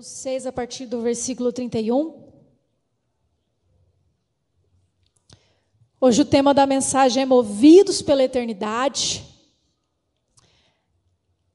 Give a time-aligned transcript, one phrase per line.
[0.00, 2.26] Mateus 6, a partir do versículo 31.
[6.00, 9.22] Hoje o tema da mensagem é Movidos pela Eternidade.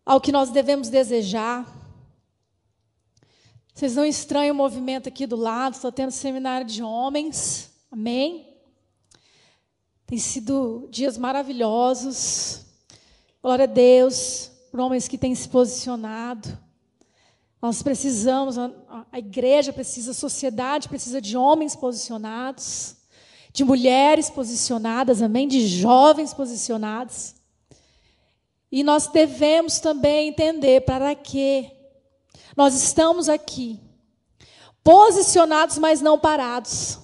[0.05, 1.65] Ao que nós devemos desejar.
[3.73, 7.71] Vocês não estranham o movimento aqui do lado, estou tendo seminário de homens.
[7.89, 8.59] Amém?
[10.05, 12.63] Tem sido dias maravilhosos.
[13.41, 16.64] Glória a Deus, por homens que têm se posicionado.
[17.65, 18.69] Nós precisamos, a,
[19.11, 22.95] a igreja precisa, a sociedade precisa de homens posicionados,
[23.51, 25.47] de mulheres posicionadas, amém?
[25.47, 27.33] De jovens posicionados.
[28.71, 31.71] E nós devemos também entender para que
[32.55, 33.79] nós estamos aqui,
[34.83, 36.99] posicionados, mas não parados.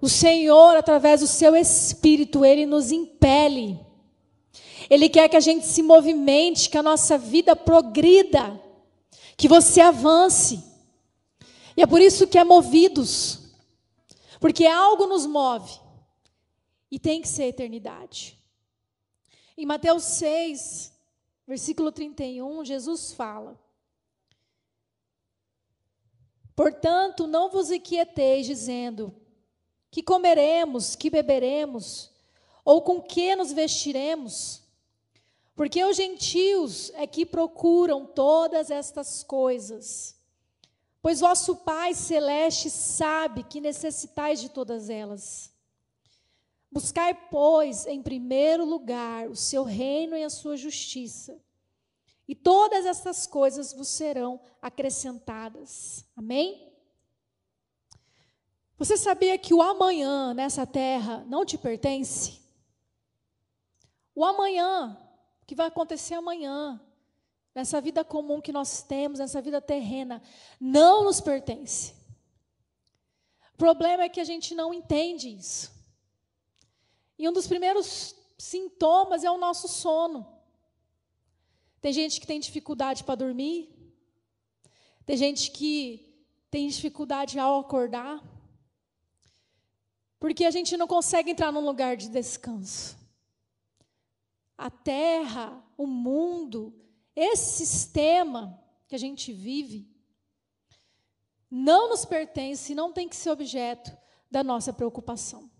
[0.00, 3.78] O Senhor, através do seu Espírito, Ele nos impele
[4.90, 8.60] ele quer que a gente se movimente, que a nossa vida progrida,
[9.36, 10.64] que você avance.
[11.76, 13.54] E é por isso que é movidos.
[14.40, 15.78] Porque algo nos move.
[16.90, 18.36] E tem que ser eternidade.
[19.56, 20.92] Em Mateus 6,
[21.46, 23.56] versículo 31, Jesus fala:
[26.56, 29.14] Portanto, não vos inquieteis dizendo:
[29.88, 32.10] que comeremos, que beberemos,
[32.64, 34.68] ou com que nos vestiremos?
[35.60, 40.18] Porque os gentios é que procuram todas estas coisas.
[41.02, 45.52] Pois vosso Pai celeste sabe que necessitais de todas elas.
[46.72, 51.38] Buscai, pois, em primeiro lugar o seu reino e a sua justiça,
[52.26, 56.06] e todas estas coisas vos serão acrescentadas.
[56.16, 56.72] Amém?
[58.78, 62.40] Você sabia que o amanhã nessa terra não te pertence?
[64.14, 64.96] O amanhã
[65.50, 66.80] que vai acontecer amanhã,
[67.52, 70.22] nessa vida comum que nós temos, nessa vida terrena,
[70.60, 71.92] não nos pertence.
[73.54, 75.72] O problema é que a gente não entende isso.
[77.18, 80.24] E um dos primeiros sintomas é o nosso sono.
[81.80, 83.68] Tem gente que tem dificuldade para dormir,
[85.04, 86.14] tem gente que
[86.48, 88.22] tem dificuldade ao acordar,
[90.20, 92.99] porque a gente não consegue entrar num lugar de descanso
[94.60, 96.78] a terra, o mundo,
[97.16, 99.90] esse sistema que a gente vive,
[101.50, 103.90] não nos pertence e não tem que ser objeto
[104.30, 105.50] da nossa preocupação.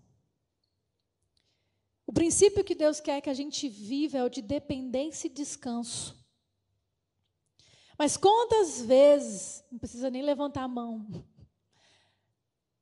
[2.07, 6.23] O princípio que Deus quer que a gente viva é o de dependência e descanso.
[7.99, 11.25] Mas quantas vezes, não precisa nem levantar a mão,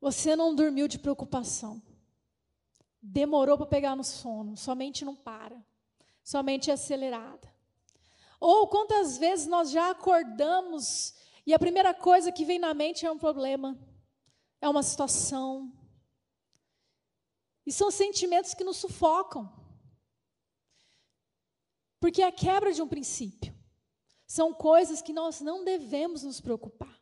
[0.00, 1.80] você não dormiu de preocupação?
[3.00, 5.64] Demorou para pegar no sono, somente não para
[6.28, 7.49] somente acelerada.
[8.39, 11.15] Ou quantas vezes nós já acordamos
[11.47, 13.78] e a primeira coisa que vem na mente é um problema,
[14.61, 15.72] é uma situação.
[17.65, 19.50] E são sentimentos que nos sufocam.
[21.99, 23.55] Porque é a quebra de um princípio.
[24.27, 27.00] São coisas que nós não devemos nos preocupar.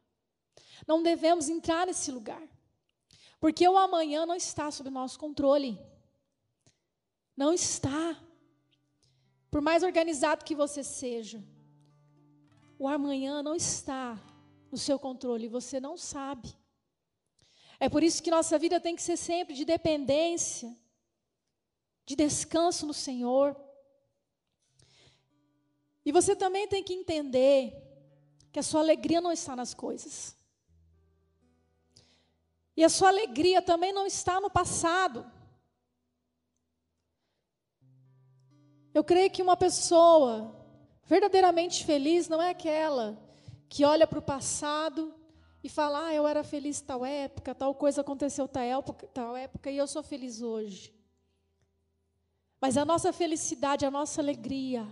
[0.86, 2.48] Não devemos entrar nesse lugar.
[3.40, 5.76] Porque o amanhã não está sob nosso controle.
[7.36, 8.22] Não está.
[9.56, 11.42] Por mais organizado que você seja,
[12.78, 14.20] o amanhã não está
[14.70, 16.54] no seu controle, você não sabe.
[17.80, 20.76] É por isso que nossa vida tem que ser sempre de dependência,
[22.04, 23.56] de descanso no Senhor.
[26.04, 27.72] E você também tem que entender
[28.52, 30.36] que a sua alegria não está nas coisas.
[32.76, 35.24] E a sua alegria também não está no passado.
[38.96, 40.56] Eu creio que uma pessoa
[41.04, 43.22] verdadeiramente feliz não é aquela
[43.68, 45.14] que olha para o passado
[45.62, 49.70] e fala: ah, eu era feliz tal época, tal coisa aconteceu tal época, tal época
[49.70, 50.94] e eu sou feliz hoje.
[52.58, 54.88] Mas a nossa felicidade, a nossa alegria,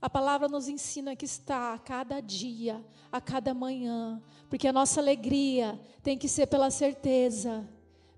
[0.00, 4.98] a palavra nos ensina que está a cada dia, a cada manhã, porque a nossa
[4.98, 7.68] alegria tem que ser pela certeza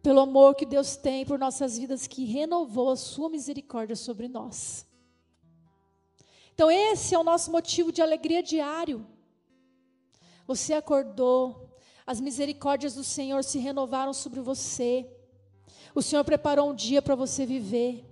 [0.07, 4.87] pelo amor que Deus tem por nossas vidas, que renovou a sua misericórdia sobre nós.
[6.55, 9.05] Então, esse é o nosso motivo de alegria diário.
[10.47, 11.77] Você acordou,
[12.07, 15.11] as misericórdias do Senhor se renovaram sobre você.
[15.93, 18.05] O Senhor preparou um dia para você viver.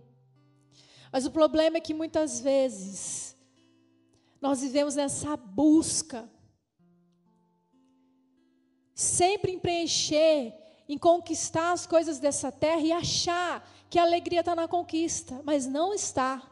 [1.13, 3.37] Mas o problema é que muitas vezes
[4.41, 6.29] nós vivemos nessa busca,
[8.97, 14.55] sempre em preencher, em conquistar as coisas dessa terra e achar que a alegria está
[14.55, 16.43] na conquista, mas não está.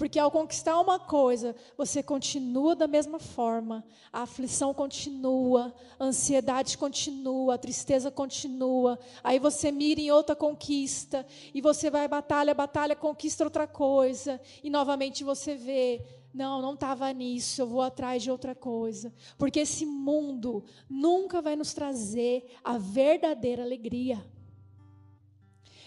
[0.00, 6.78] Porque ao conquistar uma coisa, você continua da mesma forma, a aflição continua, a ansiedade
[6.78, 8.98] continua, a tristeza continua.
[9.22, 14.70] Aí você mira em outra conquista, e você vai batalha, batalha, conquista outra coisa, e
[14.70, 16.02] novamente você vê,
[16.32, 19.12] não, não estava nisso, eu vou atrás de outra coisa.
[19.36, 24.26] Porque esse mundo nunca vai nos trazer a verdadeira alegria.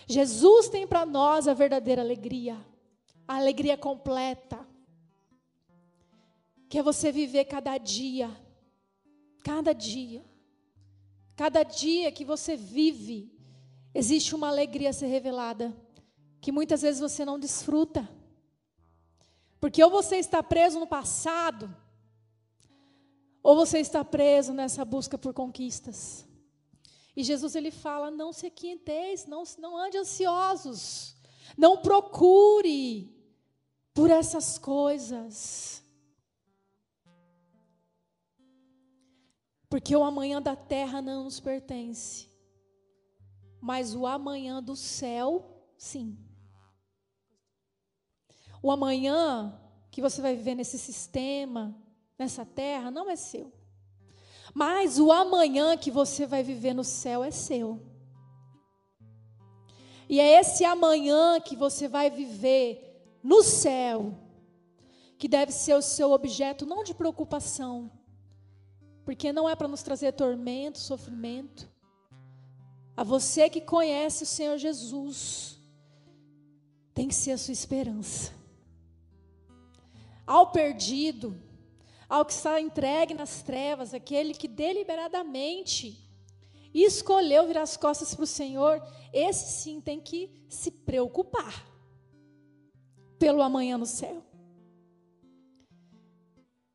[0.06, 2.73] Jesus tem para nós a verdadeira alegria
[3.28, 4.68] a alegria completa,
[6.70, 8.30] que é você viver cada dia,
[9.44, 10.24] cada dia,
[11.36, 13.32] cada dia que você vive,
[13.94, 15.76] existe uma alegria a ser revelada,
[16.42, 18.10] que muitas vezes você não desfruta,
[19.60, 21.74] porque ou você está preso no passado,
[23.42, 26.26] ou você está preso nessa busca por conquistas.
[27.16, 31.16] E Jesus ele fala: não se aquieteis, não, não ande ansiosos,
[31.58, 33.14] não procure
[33.94, 35.84] por essas coisas.
[39.70, 42.30] Porque o amanhã da terra não nos pertence,
[43.60, 46.18] mas o amanhã do céu, sim.
[48.62, 49.60] O amanhã
[49.90, 51.76] que você vai viver nesse sistema,
[52.18, 53.52] nessa terra, não é seu.
[54.54, 57.93] Mas o amanhã que você vai viver no céu é seu.
[60.14, 64.14] E é esse amanhã que você vai viver no céu,
[65.18, 67.90] que deve ser o seu objeto não de preocupação,
[69.04, 71.68] porque não é para nos trazer tormento, sofrimento.
[72.96, 75.60] A você que conhece o Senhor Jesus,
[76.94, 78.32] tem que ser a sua esperança.
[80.28, 81.36] Ao perdido,
[82.08, 86.03] ao que está entregue nas trevas, aquele que deliberadamente
[86.82, 88.82] escolheu virar as costas para o Senhor,
[89.12, 91.66] esse sim tem que se preocupar
[93.20, 94.24] pelo amanhã no céu.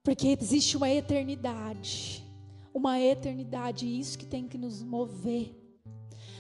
[0.05, 2.25] Porque existe uma eternidade.
[2.73, 5.55] Uma eternidade, isso que tem que nos mover.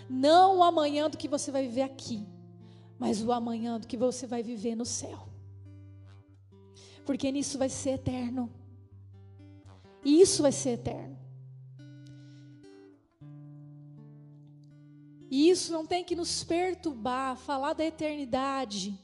[0.08, 2.26] Não o amanhã do que você vai viver aqui,
[2.98, 5.28] mas o amanhã do que você vai viver no céu.
[7.04, 8.50] Porque nisso vai ser eterno.
[10.04, 11.18] E isso vai ser eterno.
[15.30, 18.98] E isso não tem que nos perturbar, falar da eternidade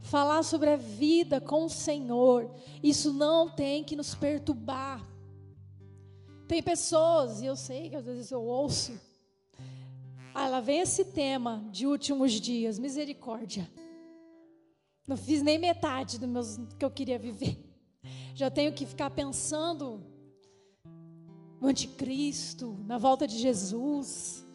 [0.00, 2.50] falar sobre a vida com o Senhor,
[2.82, 5.06] isso não tem que nos perturbar.
[6.46, 8.98] Tem pessoas, e eu sei que às vezes eu ouço,
[10.34, 13.70] ah, ela vem esse tema de últimos dias, misericórdia.
[15.06, 17.58] Não fiz nem metade do meus, que eu queria viver.
[18.34, 20.02] Já tenho que ficar pensando
[21.60, 24.46] no anticristo, na volta de Jesus.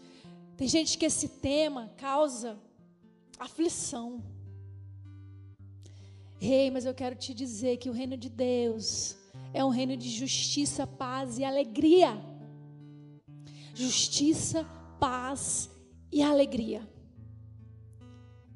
[0.63, 2.57] Tem gente que esse tema causa
[3.37, 4.23] aflição.
[6.39, 9.17] Rei, hey, mas eu quero te dizer que o reino de Deus
[9.53, 12.17] é um reino de justiça, paz e alegria.
[13.75, 14.63] Justiça,
[15.01, 15.69] paz
[16.09, 16.89] e alegria.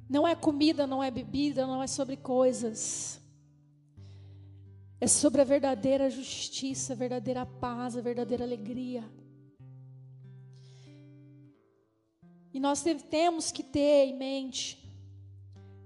[0.09, 3.19] Não é comida, não é bebida, não é sobre coisas.
[5.01, 9.03] É sobre a verdadeira justiça, a verdadeira paz, a verdadeira alegria.
[12.57, 14.83] E nós temos que ter em mente,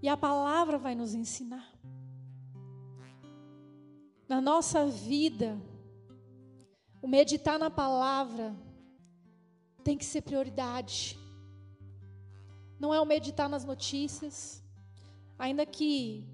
[0.01, 1.69] e a palavra vai nos ensinar
[4.31, 5.61] na nossa vida,
[7.01, 8.55] o meditar na palavra
[9.83, 11.19] tem que ser prioridade.
[12.79, 14.63] Não é o meditar nas notícias,
[15.37, 16.25] ainda que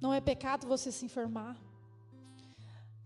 [0.00, 1.58] não é pecado você se informar.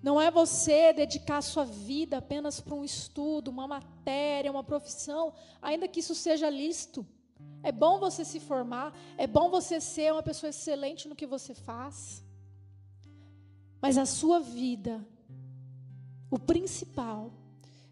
[0.02, 5.86] Não é você dedicar sua vida apenas para um estudo, uma matéria, uma profissão, ainda
[5.86, 7.06] que isso seja lícito.
[7.62, 11.54] É bom você se formar, é bom você ser uma pessoa excelente no que você
[11.54, 12.24] faz.
[13.80, 15.06] Mas a sua vida,
[16.28, 17.32] o principal,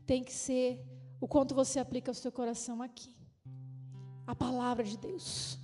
[0.04, 0.84] tem que ser
[1.20, 3.14] o quanto você aplica o seu coração aqui.
[4.26, 5.58] A palavra de Deus.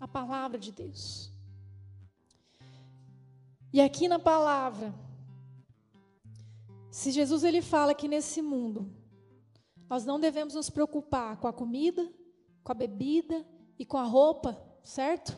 [0.00, 1.30] A palavra de Deus.
[3.72, 4.92] E aqui na palavra,
[6.92, 8.88] se Jesus ele fala que nesse mundo
[9.90, 12.08] nós não devemos nos preocupar com a comida,
[12.62, 13.44] com a bebida
[13.78, 15.36] e com a roupa, certo?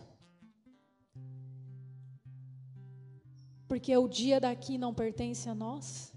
[3.75, 6.13] porque o dia daqui não pertence a nós,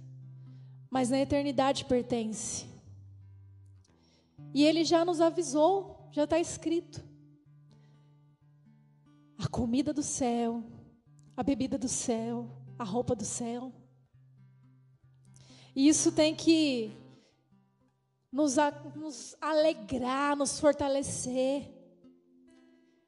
[0.91, 2.67] mas na eternidade pertence.
[4.53, 7.03] E ele já nos avisou, já está escrito.
[9.39, 10.63] A comida do céu,
[11.36, 13.74] a bebida do céu, a roupa do céu.
[15.77, 16.91] E isso tem que
[18.31, 18.55] nos,
[18.96, 21.72] nos alegrar, nos fortalecer.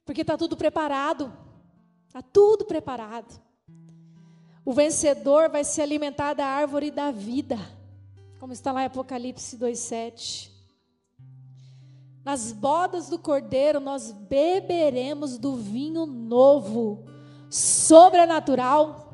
[0.05, 1.33] Porque está tudo preparado.
[2.05, 3.41] Está tudo preparado.
[4.63, 7.57] O vencedor vai se alimentar da árvore da vida.
[8.39, 10.51] Como está lá em Apocalipse 2,7.
[12.23, 17.03] Nas bodas do cordeiro nós beberemos do vinho novo,
[17.49, 19.11] sobrenatural,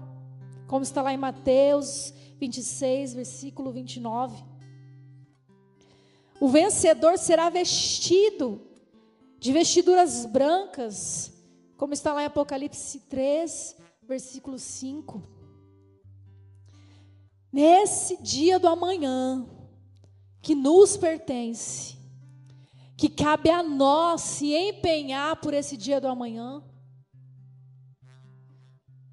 [0.67, 4.43] como está lá em Mateus 26, versículo 29.
[6.39, 8.61] O vencedor será vestido
[9.39, 11.31] de vestiduras brancas,
[11.77, 15.21] como está lá em Apocalipse 3, versículo 5.
[17.51, 19.47] Nesse dia do amanhã,
[20.41, 21.95] que nos pertence,
[22.97, 26.63] que cabe a nós se empenhar por esse dia do amanhã.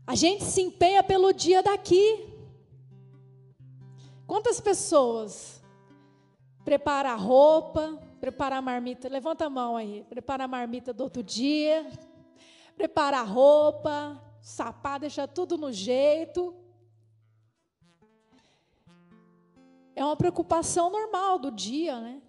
[0.06, 2.31] A gente se empenha pelo dia daqui.
[4.32, 5.62] Quantas pessoas
[6.64, 11.22] prepara a roupa, prepara a marmita, levanta a mão aí, prepara a marmita do outro
[11.22, 11.86] dia,
[12.74, 16.54] prepara a roupa, sapato, deixa tudo no jeito.
[19.94, 22.22] É uma preocupação normal do dia, né?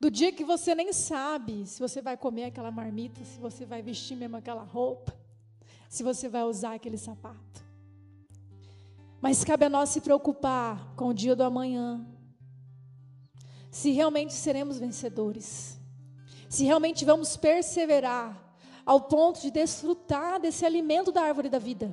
[0.00, 3.82] Do dia que você nem sabe se você vai comer aquela marmita, se você vai
[3.82, 5.16] vestir mesmo aquela roupa,
[5.88, 7.65] se você vai usar aquele sapato.
[9.28, 12.06] Mas cabe a nós se preocupar com o dia do amanhã.
[13.72, 15.80] Se realmente seremos vencedores.
[16.48, 21.92] Se realmente vamos perseverar ao ponto de desfrutar desse alimento da árvore da vida.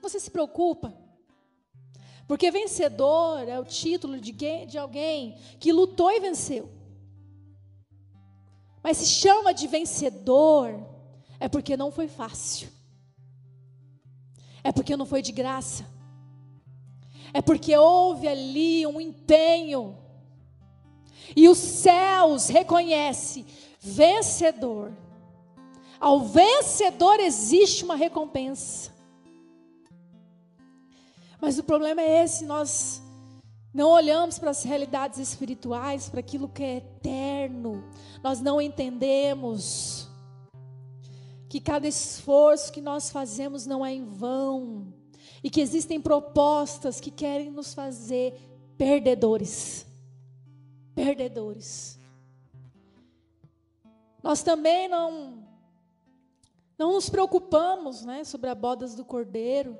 [0.00, 0.96] Você se preocupa?
[2.28, 4.30] Porque vencedor é o título de,
[4.64, 6.70] de alguém que lutou e venceu.
[8.84, 10.78] Mas se chama de vencedor
[11.40, 12.70] é porque não foi fácil.
[14.64, 15.86] É porque não foi de graça.
[17.32, 19.96] É porque houve ali um empenho.
[21.34, 23.46] E os céus reconhece
[23.80, 24.92] vencedor.
[25.98, 28.92] Ao vencedor existe uma recompensa.
[31.40, 33.02] Mas o problema é esse, nós
[33.74, 37.82] não olhamos para as realidades espirituais, para aquilo que é eterno.
[38.22, 40.08] Nós não entendemos
[41.52, 44.90] que cada esforço que nós fazemos não é em vão
[45.44, 48.40] e que existem propostas que querem nos fazer
[48.78, 49.86] perdedores.
[50.94, 51.98] Perdedores.
[54.22, 55.46] Nós também não
[56.78, 59.78] não nos preocupamos, né, sobre a bodas do cordeiro.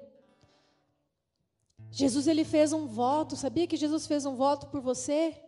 [1.91, 5.43] Jesus ele fez um voto, sabia que Jesus fez um voto por você?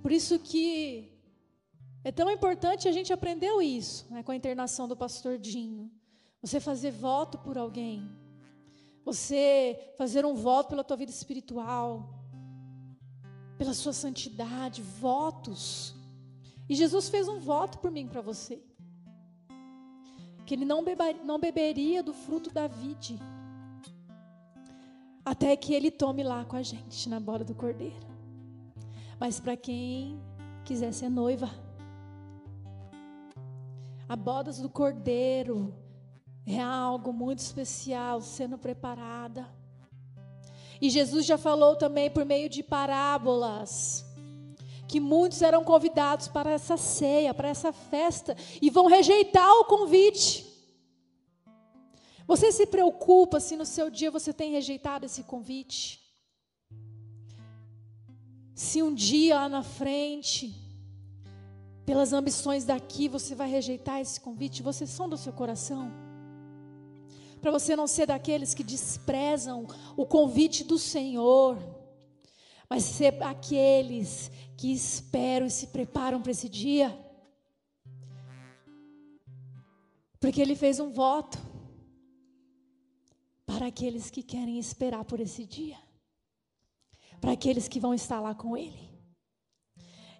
[0.00, 1.09] Por isso que
[2.02, 5.90] é tão importante a gente aprendeu isso né, com a internação do pastor Dinho.
[6.40, 8.10] Você fazer voto por alguém.
[9.04, 12.08] Você fazer um voto pela tua vida espiritual.
[13.58, 14.80] Pela sua santidade.
[14.80, 15.94] Votos.
[16.68, 18.62] E Jesus fez um voto por mim para você.
[20.46, 20.82] Que ele não,
[21.22, 23.20] não beberia do fruto da vide.
[25.22, 28.08] Até que ele tome lá com a gente, na borda do cordeiro.
[29.18, 30.18] Mas para quem
[30.64, 31.50] quiser ser noiva
[34.10, 35.72] a bodas do cordeiro
[36.44, 39.48] é algo muito especial sendo preparada.
[40.80, 44.04] E Jesus já falou também por meio de parábolas
[44.88, 50.44] que muitos eram convidados para essa ceia, para essa festa e vão rejeitar o convite.
[52.26, 56.00] Você se preocupa se no seu dia você tem rejeitado esse convite?
[58.56, 60.69] Se um dia lá na frente
[61.84, 65.90] pelas ambições daqui, você vai rejeitar esse convite, você som do seu coração.
[67.40, 71.58] Para você não ser daqueles que desprezam o convite do Senhor,
[72.68, 76.96] mas ser aqueles que esperam e se preparam para esse dia.
[80.20, 81.38] Porque Ele fez um voto
[83.46, 85.78] para aqueles que querem esperar por esse dia,
[87.20, 88.89] para aqueles que vão estar lá com Ele.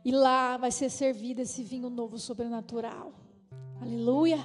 [0.05, 3.13] E lá vai ser servido esse vinho novo sobrenatural.
[3.81, 4.39] Aleluia.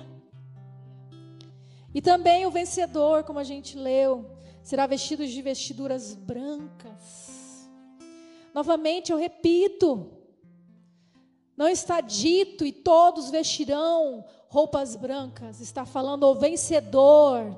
[1.94, 4.30] E também o vencedor, como a gente leu,
[4.62, 7.70] será vestido de vestiduras brancas.
[8.54, 10.12] Novamente eu repito,
[11.58, 15.62] Não está dito e todos vestirão roupas brancas.
[15.62, 17.58] Está falando o vencedor.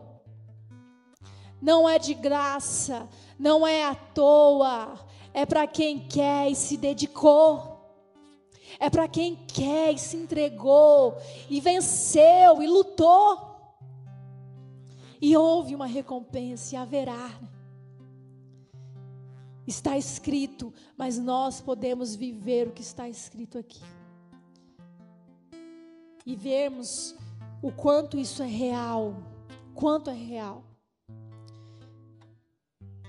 [1.60, 5.00] Não é de graça, não é à toa,
[5.34, 7.77] é para quem quer e se dedicou.
[8.80, 11.18] É para quem quer e se entregou
[11.50, 13.48] e venceu e lutou.
[15.20, 17.30] E houve uma recompensa e haverá.
[17.42, 17.50] Né?
[19.66, 23.82] Está escrito, mas nós podemos viver o que está escrito aqui.
[26.26, 27.16] E vermos
[27.62, 29.16] o quanto isso é real,
[29.74, 30.64] quanto é real.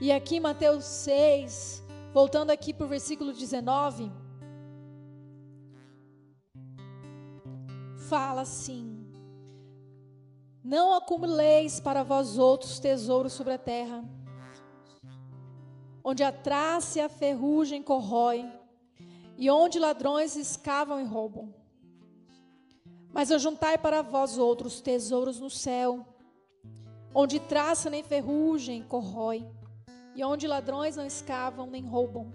[0.01, 1.85] E aqui Mateus 6,
[2.15, 4.11] voltando aqui para o versículo 19,
[8.09, 9.07] fala assim:
[10.65, 14.05] Não acumuleis para vós outros tesouros sobre a terra
[16.09, 18.51] onde a traça e a ferrugem corroem,
[19.37, 21.55] e onde ladrões escavam e roubam.
[23.13, 26.07] Mas ajuntai para vós outros tesouros no céu,
[27.15, 29.47] onde traça nem ferrugem corrói,
[30.15, 32.33] e onde ladrões não escavam nem roubam.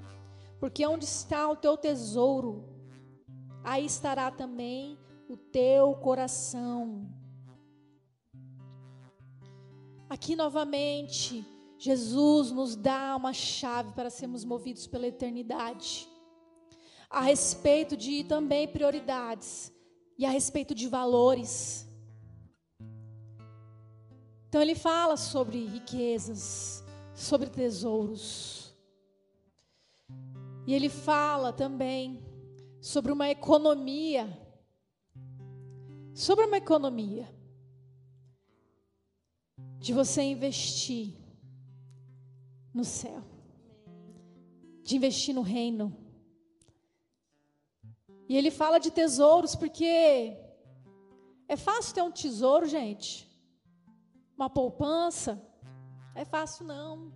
[0.59, 2.63] Porque onde está o teu tesouro,
[3.63, 4.99] aí estará também
[5.33, 7.09] o teu coração.
[10.07, 11.43] Aqui novamente,
[11.79, 16.07] Jesus nos dá uma chave para sermos movidos pela eternidade.
[17.09, 19.71] A respeito de também prioridades
[20.17, 21.87] e a respeito de valores.
[24.47, 26.83] Então ele fala sobre riquezas,
[27.15, 28.71] sobre tesouros.
[30.67, 32.23] E ele fala também
[32.79, 34.42] sobre uma economia.
[36.13, 37.27] Sobre uma economia
[39.79, 41.15] de você investir
[42.73, 43.23] no céu,
[44.83, 45.95] de investir no reino.
[48.29, 50.37] E ele fala de tesouros porque
[51.47, 53.29] é fácil ter um tesouro, gente.
[54.37, 55.41] Uma poupança.
[56.15, 57.11] É fácil não.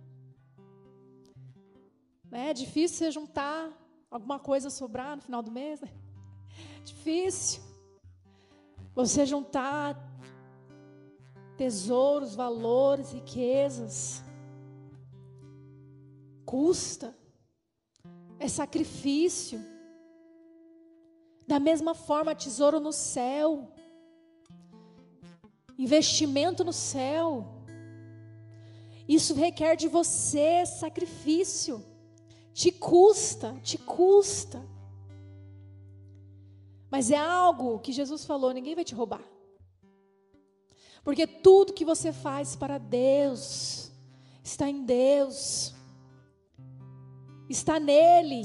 [2.30, 3.72] É difícil você juntar
[4.10, 5.90] alguma coisa sobrar no final do mês, né?
[6.84, 7.67] Difícil.
[8.98, 9.96] Você juntar
[11.56, 14.24] tesouros, valores, riquezas
[16.44, 17.16] custa,
[18.40, 19.64] é sacrifício.
[21.46, 23.70] Da mesma forma, tesouro no céu,
[25.78, 27.46] investimento no céu.
[29.06, 31.84] Isso requer de você sacrifício,
[32.52, 34.60] te custa, te custa.
[36.90, 39.22] Mas é algo que Jesus falou: ninguém vai te roubar.
[41.04, 43.90] Porque tudo que você faz para Deus
[44.42, 45.74] está em Deus
[47.48, 48.42] está nele,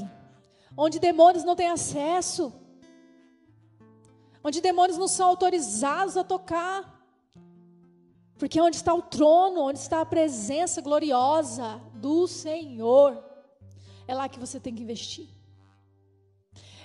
[0.76, 2.52] onde demônios não têm acesso,
[4.42, 6.92] onde demônios não são autorizados a tocar.
[8.38, 13.22] Porque onde está o trono, onde está a presença gloriosa do Senhor,
[14.06, 15.33] é lá que você tem que investir.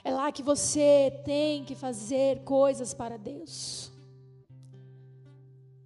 [0.04, 3.92] É lá que você tem que fazer coisas para Deus.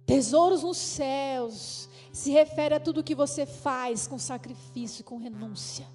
[0.06, 5.86] Tesouros nos céus se refere a tudo que você faz com sacrifício, com renúncia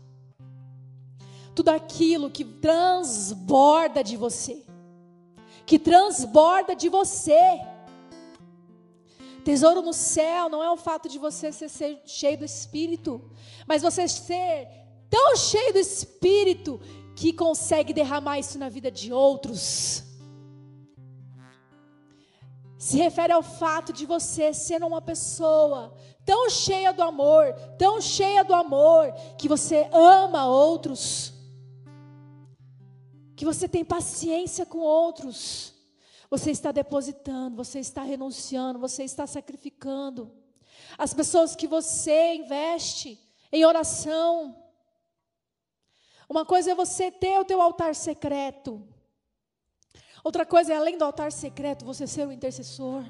[1.60, 4.64] tudo aquilo que transborda de você,
[5.66, 7.60] que transborda de você.
[9.44, 13.30] Tesouro no céu não é o fato de você ser cheio do Espírito,
[13.68, 14.70] mas você ser
[15.10, 16.80] tão cheio do Espírito
[17.20, 20.06] que consegue derramar isso na vida de outros.
[22.78, 25.94] Se refere ao fato de você ser uma pessoa
[26.26, 31.34] tão cheia do amor, tão cheia do amor, que você ama outros
[33.36, 35.74] que você tem paciência com outros.
[36.30, 40.30] Você está depositando, você está renunciando, você está sacrificando.
[40.98, 43.18] As pessoas que você investe
[43.50, 44.69] em oração.
[46.30, 48.88] Uma coisa é você ter o teu altar secreto.
[50.24, 53.04] Outra coisa é além do altar secreto, você ser o intercessor.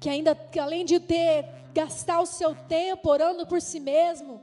[0.00, 4.40] Que ainda que além de ter gastar o seu tempo orando por si mesmo,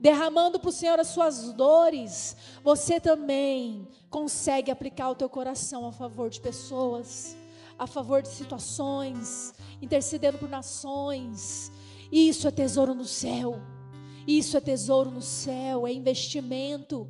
[0.00, 5.92] derramando para o Senhor as suas dores, você também consegue aplicar o teu coração a
[5.92, 7.36] favor de pessoas,
[7.78, 11.70] a favor de situações, intercedendo por nações.
[12.10, 13.60] Isso é tesouro no céu.
[14.28, 17.08] Isso é tesouro no céu, é investimento.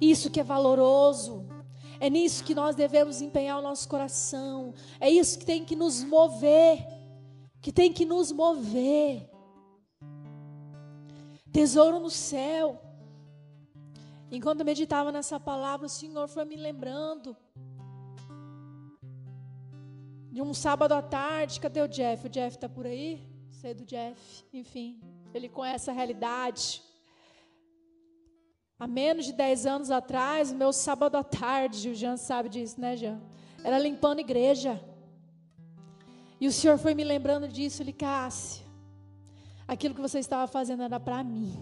[0.00, 1.48] Isso que é valoroso.
[1.98, 4.72] É nisso que nós devemos empenhar o nosso coração.
[5.00, 6.86] É isso que tem que nos mover.
[7.60, 9.28] Que tem que nos mover
[11.52, 12.80] tesouro no céu.
[14.30, 17.36] Enquanto eu meditava nessa palavra, o Senhor foi me lembrando
[20.30, 21.58] de um sábado à tarde.
[21.58, 22.28] Cadê o Jeff?
[22.28, 23.28] O Jeff está por aí?
[23.50, 24.44] Sei do Jeff.
[24.52, 25.00] Enfim,
[25.32, 26.82] ele conhece a realidade.
[28.78, 32.96] Há menos de 10 anos atrás, meu sábado à tarde, o Jean sabe disso, né,
[32.96, 33.20] Jean?
[33.62, 34.82] Era limpando igreja.
[36.40, 38.64] E o Senhor foi me lembrando disso, ele, Cássia,
[39.68, 41.52] aquilo que você estava fazendo era para mim.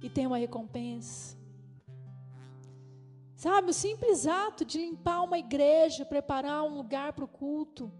[0.00, 1.36] E tem uma recompensa.
[3.34, 7.92] Sabe, o simples ato de limpar uma igreja, preparar um lugar para o culto.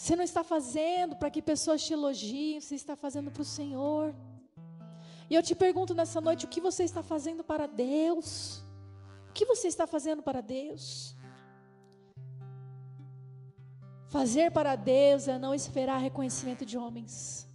[0.00, 4.14] Você não está fazendo para que pessoas te elogiem, você está fazendo para o Senhor.
[5.28, 8.62] E eu te pergunto nessa noite: o que você está fazendo para Deus?
[9.28, 11.16] O que você está fazendo para Deus?
[14.06, 17.48] Fazer para Deus é não esperar reconhecimento de homens.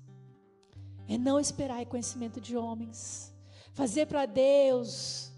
[1.08, 3.34] É não esperar reconhecimento de homens.
[3.72, 5.32] Fazer para Deus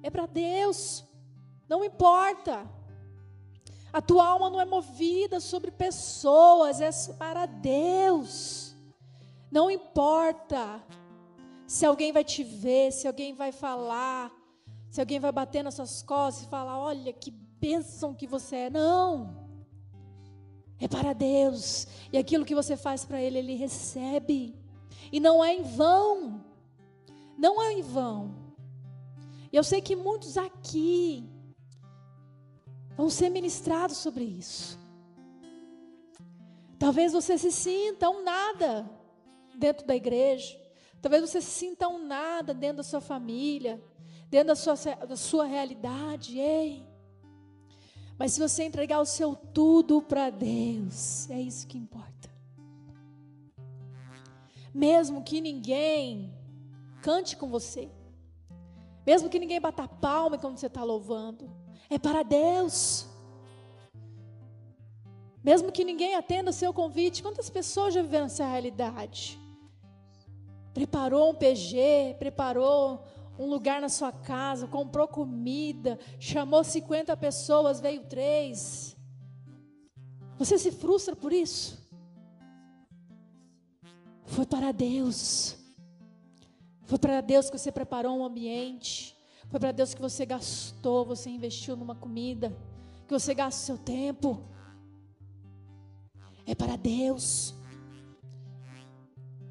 [0.00, 1.04] é para Deus.
[1.68, 2.75] Não importa.
[3.96, 8.76] A tua alma não é movida sobre pessoas, é para Deus.
[9.50, 10.84] Não importa
[11.66, 14.30] se alguém vai te ver, se alguém vai falar,
[14.90, 18.70] se alguém vai bater nas suas costas e falar: olha que bênção que você é.
[18.70, 19.48] Não.
[20.78, 21.86] É para Deus.
[22.12, 24.54] E aquilo que você faz para Ele, Ele recebe.
[25.10, 26.44] E não é em vão.
[27.38, 28.34] Não é em vão.
[29.50, 31.26] E eu sei que muitos aqui
[32.96, 34.78] vão ser ministrados sobre isso.
[36.78, 38.88] Talvez você se sinta um nada
[39.56, 40.58] dentro da igreja.
[41.00, 43.82] Talvez você se sinta um nada dentro da sua família,
[44.28, 44.74] dentro da sua,
[45.06, 46.38] da sua realidade.
[46.38, 46.86] Ei,
[48.18, 52.30] mas se você entregar o seu tudo para Deus, é isso que importa.
[54.74, 56.34] Mesmo que ninguém
[57.02, 57.90] cante com você,
[59.06, 61.50] mesmo que ninguém bata palma quando você está louvando,
[61.88, 63.06] é para Deus.
[65.42, 69.38] Mesmo que ninguém atenda o seu convite, quantas pessoas já viveram essa realidade?
[70.76, 73.02] preparou um PG, preparou
[73.38, 78.94] um lugar na sua casa, comprou comida, chamou 50 pessoas, veio três.
[80.36, 81.82] Você se frustra por isso?
[84.26, 85.56] Foi para Deus.
[86.82, 89.15] Foi para Deus que você preparou um ambiente.
[89.48, 92.56] Foi para Deus que você gastou, você investiu numa comida,
[93.06, 94.42] que você gasta o seu tempo.
[96.44, 97.54] É para Deus.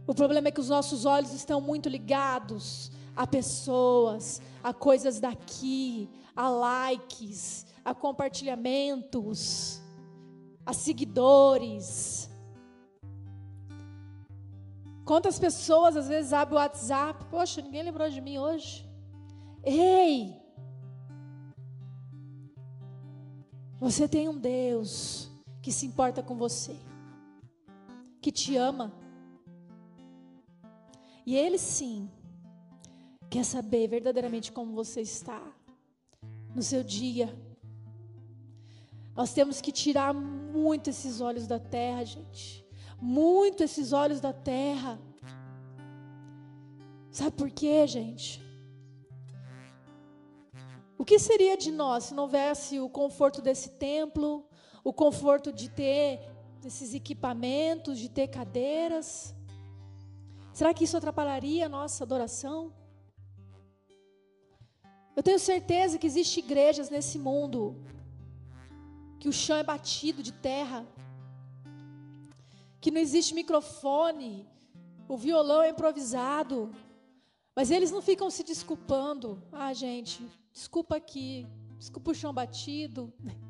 [0.08, 6.10] O problema é que os nossos olhos estão muito ligados a pessoas, a coisas daqui,
[6.36, 9.82] a likes, a compartilhamentos,
[10.66, 12.30] a seguidores.
[15.06, 17.26] Quantas pessoas às vezes abrem o WhatsApp?
[17.26, 18.86] Poxa, ninguém lembrou de mim hoje.
[19.66, 20.40] Ei!
[23.80, 25.30] Você tem um Deus
[25.62, 26.76] que se importa com você,
[28.22, 28.94] que te ama
[31.26, 32.10] e Ele sim
[33.30, 35.42] quer saber verdadeiramente como você está
[36.54, 37.36] no seu dia.
[39.16, 42.64] Nós temos que tirar muito esses olhos da terra, gente.
[43.02, 45.00] Muito esses olhos da terra.
[47.12, 48.45] Sabe por quê, gente?
[50.98, 54.48] O que seria de nós se não houvesse o conforto desse templo,
[54.84, 56.22] o conforto de ter
[56.64, 59.36] esses equipamentos, de ter cadeiras?
[60.54, 62.74] Será que isso atrapalharia a nossa adoração?
[65.16, 67.76] Eu tenho certeza que existem igrejas nesse mundo
[69.20, 70.86] que o chão é batido de terra,
[72.80, 74.48] que não existe microfone,
[75.08, 76.72] o violão é improvisado,
[77.56, 79.42] mas eles não ficam se desculpando.
[79.52, 80.22] Ah, gente,
[80.56, 81.46] desculpa aqui,
[81.78, 83.14] desculpa o chão batido.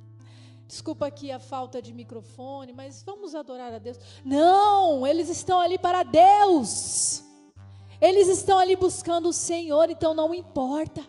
[0.68, 4.00] Desculpa aqui a falta de microfone, mas vamos adorar a Deus.
[4.26, 7.24] Não, eles estão ali para Deus.
[8.02, 11.06] Eles estão ali buscando o Senhor, então não importa.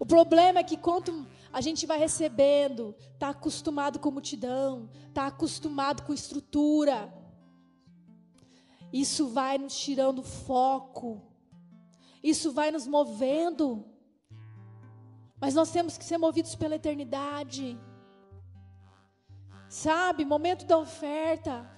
[0.00, 6.02] O problema é que quanto a gente vai recebendo, está acostumado com multidão, está acostumado
[6.02, 7.14] com estrutura.
[8.92, 11.22] Isso vai nos tirando foco.
[12.20, 13.93] Isso vai nos movendo.
[15.44, 17.78] Mas nós temos que ser movidos pela eternidade.
[19.68, 21.70] Sabe, momento da oferta.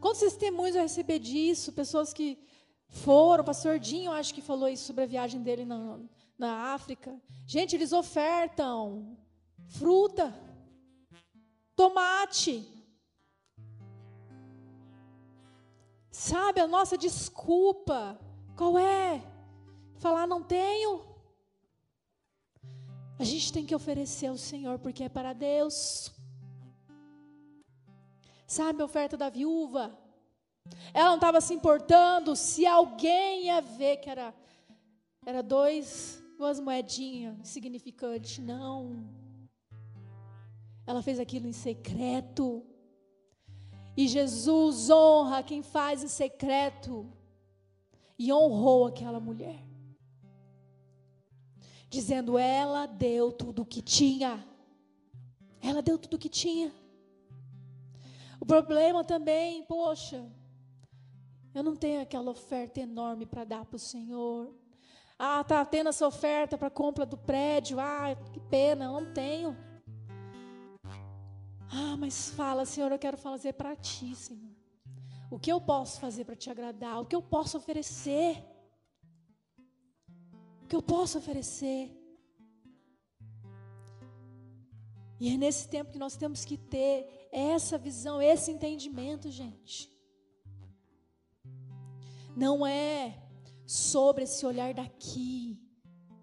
[0.00, 1.72] Quantos testemunhos eu receber disso?
[1.72, 2.36] Pessoas que
[2.88, 6.00] foram, o pastor Dinho, acho que falou isso sobre a viagem dele na,
[6.36, 7.16] na África.
[7.46, 9.16] Gente, eles ofertam
[9.68, 10.34] fruta,
[11.76, 12.66] tomate.
[16.10, 18.18] Sabe, a nossa desculpa
[18.56, 19.22] Qual é?
[19.98, 21.11] Falar não tenho.
[23.18, 26.12] A gente tem que oferecer ao Senhor porque é para Deus.
[28.46, 29.96] Sabe a oferta da viúva?
[30.92, 34.34] Ela não estava se importando se alguém ia ver que era,
[35.24, 38.38] era dois, duas moedinhas insignificantes.
[38.38, 39.04] Não.
[40.86, 42.64] Ela fez aquilo em secreto.
[43.96, 47.10] E Jesus honra quem faz em secreto.
[48.18, 49.71] E honrou aquela mulher.
[51.92, 54.42] Dizendo: ela deu tudo o que tinha.
[55.60, 56.72] Ela deu tudo o que tinha.
[58.40, 60.26] O problema também, poxa,
[61.54, 64.54] eu não tenho aquela oferta enorme para dar para o Senhor.
[65.18, 67.78] Ah, tá tendo essa oferta para compra do prédio.
[67.78, 69.54] Ah, que pena, eu não tenho.
[71.70, 74.56] Ah, mas fala, Senhor, eu quero fazer para ti, Senhor.
[75.30, 77.02] O que eu posso fazer para te agradar?
[77.02, 78.42] O que eu posso oferecer?
[80.72, 81.80] Que eu posso oferecer?
[85.20, 89.92] E é nesse tempo que nós temos que ter essa visão, esse entendimento, gente.
[92.34, 93.22] Não é
[93.66, 95.60] sobre esse olhar daqui.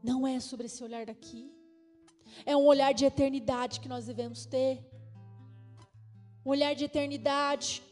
[0.01, 1.43] Não é sobre esse olhar daqui.
[2.43, 4.83] É um olhar de eternidade que nós devemos ter.
[6.43, 7.83] Um olhar de eternidade.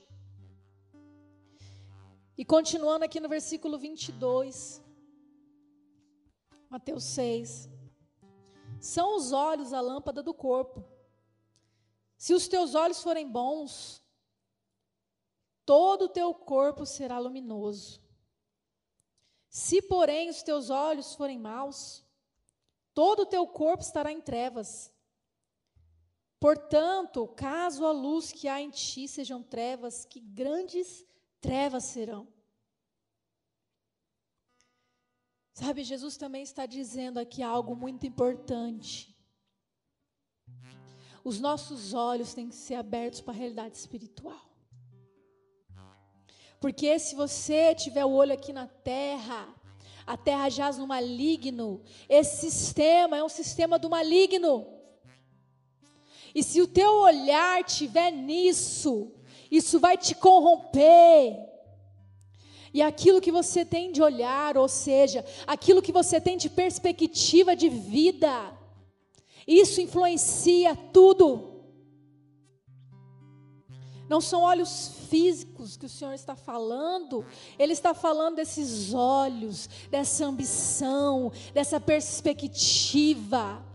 [2.36, 4.87] E continuando aqui no versículo 22,
[6.78, 7.68] Mateus 6.
[8.80, 10.86] São os olhos a lâmpada do corpo.
[12.16, 14.04] Se os teus olhos forem bons,
[15.66, 18.00] todo o teu corpo será luminoso.
[19.50, 22.06] Se, porém, os teus olhos forem maus,
[22.94, 24.94] todo o teu corpo estará em trevas.
[26.40, 31.04] Portanto, caso a luz que há em ti sejam trevas, que grandes
[31.42, 32.28] trevas serão.
[35.60, 39.12] Sabe, Jesus também está dizendo aqui algo muito importante.
[41.24, 44.39] Os nossos olhos têm que ser abertos para a realidade espiritual.
[46.60, 49.52] Porque se você tiver o olho aqui na terra,
[50.06, 51.82] a terra jaz no maligno.
[52.08, 54.63] Esse sistema é um sistema do maligno.
[56.36, 59.12] E se o teu olhar tiver nisso,
[59.50, 61.36] isso vai te corromper.
[62.78, 67.56] E aquilo que você tem de olhar, ou seja, aquilo que você tem de perspectiva
[67.56, 68.56] de vida,
[69.48, 71.63] isso influencia tudo.
[74.08, 77.26] Não são olhos físicos que o Senhor está falando,
[77.58, 83.66] Ele está falando desses olhos, dessa ambição, dessa perspectiva.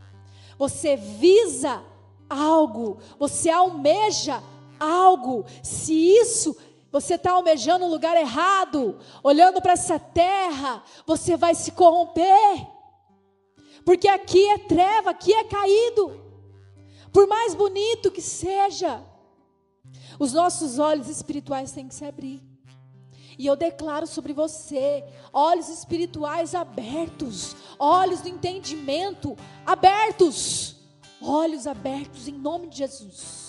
[0.56, 1.82] Você visa
[2.30, 4.40] algo, você almeja
[4.78, 5.44] algo.
[5.60, 6.56] Se isso
[6.92, 12.66] você está almejando o lugar errado, olhando para essa terra, você vai se corromper.
[13.82, 16.20] Porque aqui é treva, aqui é caído.
[17.10, 19.02] Por mais bonito que seja,
[20.18, 22.42] os nossos olhos espirituais têm que se abrir.
[23.38, 25.02] E eu declaro sobre você
[25.32, 30.76] olhos espirituais abertos, olhos do entendimento abertos,
[31.20, 33.41] olhos abertos em nome de Jesus.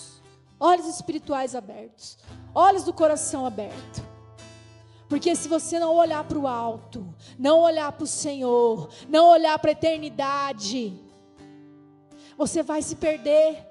[0.64, 2.16] Olhos espirituais abertos,
[2.54, 4.02] olhos do coração aberto.
[5.10, 7.06] Porque se você não olhar para o alto,
[7.38, 10.98] não olhar para o Senhor, não olhar para a eternidade,
[12.38, 13.62] você vai se perder.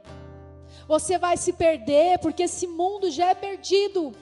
[0.87, 4.13] Você vai se perder porque esse mundo já é perdido.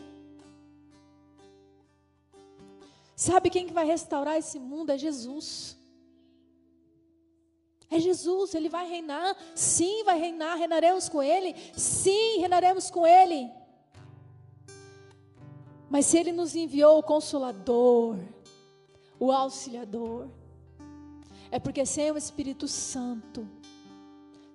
[3.17, 4.91] Sabe quem que vai restaurar esse mundo?
[4.91, 5.77] É Jesus.
[7.91, 9.35] É Jesus, Ele vai reinar.
[9.53, 10.57] Sim, vai reinar.
[10.57, 11.53] Reinaremos com Ele.
[11.75, 13.51] Sim, reinaremos com Ele.
[15.89, 18.17] Mas se Ele nos enviou o Consolador,
[19.19, 20.29] o Auxiliador,
[21.51, 23.45] é porque sem o Espírito Santo,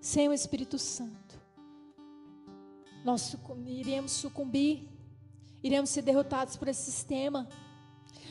[0.00, 1.38] sem o Espírito Santo,
[3.04, 4.88] nós iremos sucumbir,
[5.62, 7.46] iremos ser derrotados por esse sistema.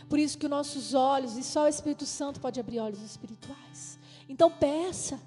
[0.09, 3.94] Por isso que os nossos olhos, e só o Espírito Santo pode abrir olhos espirituais.
[4.27, 5.19] Então peça,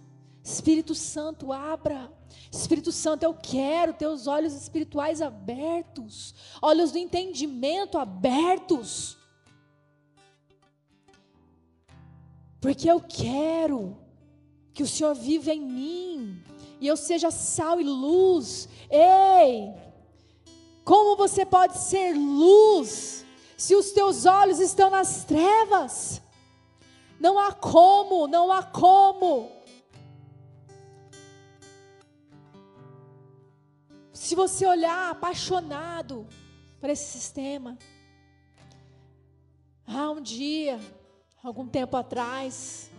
[0.43, 2.13] Espírito Santo, abra.
[2.51, 9.17] Espírito Santo, eu quero ter os olhos espirituais abertos, olhos do entendimento abertos.
[12.61, 13.97] Porque eu quero
[14.75, 16.43] que o Senhor viva em mim
[16.81, 18.69] e eu seja sal e luz.
[18.91, 19.75] Ei!
[20.85, 23.25] Como você pode ser luz
[23.57, 26.23] se os teus olhos estão nas trevas?
[27.19, 29.51] Não há como, não há como.
[34.13, 36.27] Se você olhar apaixonado
[36.81, 37.79] para esse sistema,
[39.87, 40.79] ah, um dia
[41.43, 42.91] algum tempo atrás.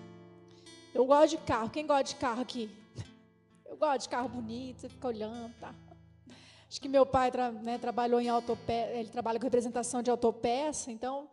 [0.94, 1.70] Eu gosto de carro.
[1.70, 2.70] Quem gosta de carro aqui?
[3.66, 5.74] Eu gosto de carro bonito, você fica olhando, tá?
[6.68, 11.30] Acho que meu pai né, trabalhou em autopeça, ele trabalha com representação de autopeça, então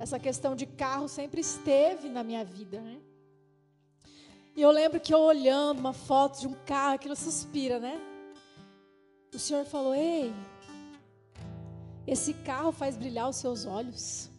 [0.00, 2.98] essa questão de carro sempre esteve na minha vida, né?
[4.56, 8.00] E eu lembro que eu olhando uma foto de um carro, aquilo suspira, né?
[9.34, 10.32] O Senhor falou: Ei,
[12.06, 14.30] esse carro faz brilhar os seus olhos.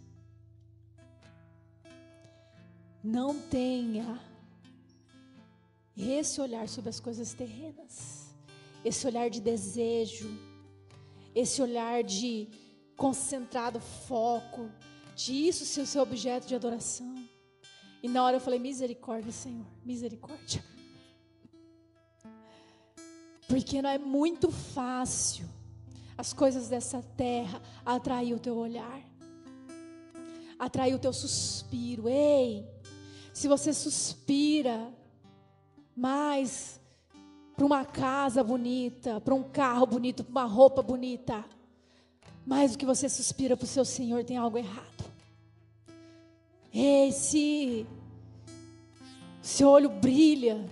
[3.04, 4.19] Não tenha
[5.95, 8.34] esse olhar sobre as coisas terrenas,
[8.84, 10.28] esse olhar de desejo,
[11.36, 12.50] esse olhar de
[12.97, 14.71] concentrado foco,
[15.26, 17.16] de isso ser o seu objeto de adoração.
[18.02, 20.64] E na hora eu falei: misericórdia, Senhor, misericórdia.
[23.48, 25.48] Porque não é muito fácil
[26.18, 29.02] as coisas dessa terra atrair o teu olhar,
[30.58, 32.10] atrair o teu suspiro.
[32.10, 32.66] Ei,
[33.34, 34.92] se você suspira
[35.96, 36.80] mais
[37.56, 41.46] para uma casa bonita, para um carro bonito, para uma roupa bonita,
[42.44, 45.11] mais do que você suspira para o seu Senhor, tem algo errado.
[46.74, 47.86] Ei, se
[49.42, 50.70] seu olho brilha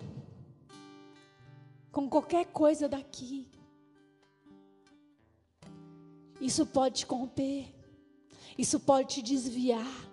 [1.91, 3.47] com qualquer coisa daqui,
[6.39, 7.65] isso pode te corromper,
[8.57, 10.09] isso pode te desviar.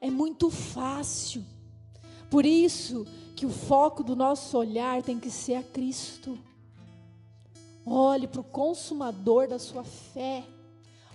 [0.00, 1.44] É muito fácil.
[2.30, 6.38] Por isso que o foco do nosso olhar tem que ser a Cristo.
[7.84, 10.44] Olhe para o consumador da sua fé.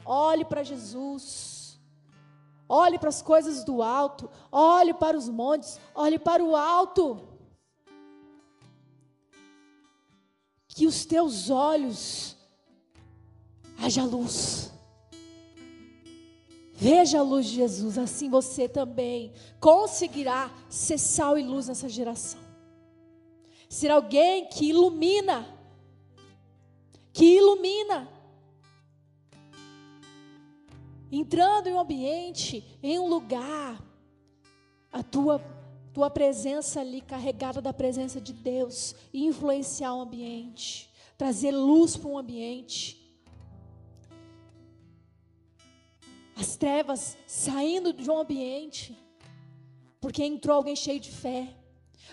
[0.05, 1.58] Olhe para Jesus.
[2.69, 4.29] Olhe para as coisas do alto.
[4.51, 5.79] Olhe para os montes.
[5.95, 7.19] Olhe para o alto.
[10.67, 12.37] Que os teus olhos
[13.81, 14.71] haja luz.
[16.73, 22.39] Veja a luz de Jesus, assim você também conseguirá ser sal e luz nessa geração.
[23.67, 25.45] Ser alguém que ilumina,
[27.11, 28.07] que ilumina.
[31.11, 33.83] Entrando em um ambiente, em um lugar,
[34.91, 35.39] a tua,
[35.93, 42.17] tua presença ali carregada da presença de Deus, influenciar o ambiente, trazer luz para um
[42.17, 42.99] ambiente.
[46.39, 48.97] as trevas saindo de um ambiente,
[49.99, 51.53] porque entrou alguém cheio de fé,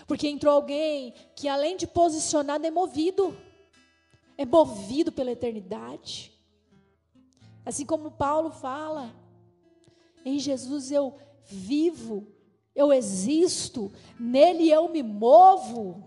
[0.05, 3.35] porque entrou alguém que além de posicionado é movido,
[4.37, 6.36] é movido pela eternidade.
[7.67, 9.13] Assim como Paulo fala,
[10.23, 12.25] em Jesus eu vivo,
[12.73, 16.01] eu existo, nele eu me movo.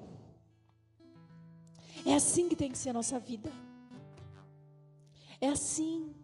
[2.07, 3.53] É assim que tem que ser a nossa vida.
[5.38, 6.14] É assim.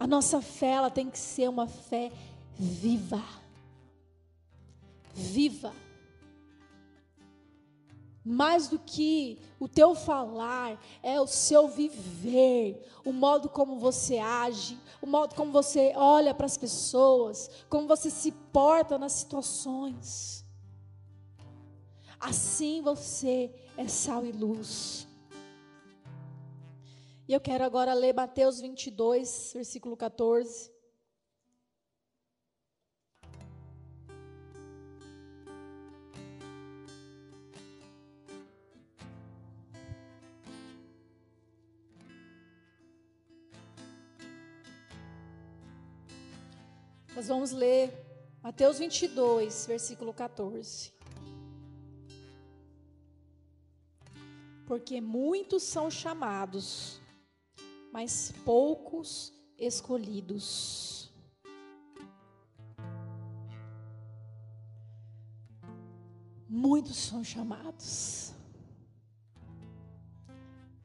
[0.00, 2.10] A nossa fé ela tem que ser uma fé
[2.58, 3.22] viva.
[5.14, 5.72] Viva.
[8.24, 14.78] Mais do que o teu falar, é o seu viver, o modo como você age,
[15.02, 20.42] o modo como você olha para as pessoas, como você se porta nas situações.
[22.18, 25.06] Assim você é sal e luz.
[27.28, 30.73] E eu quero agora ler Mateus 22, versículo 14.
[47.14, 47.92] Nós vamos ler
[48.42, 50.92] Mateus 22, versículo 14.
[54.66, 57.00] Porque muitos são chamados,
[57.92, 61.12] mas poucos escolhidos.
[66.48, 68.34] Muitos são chamados.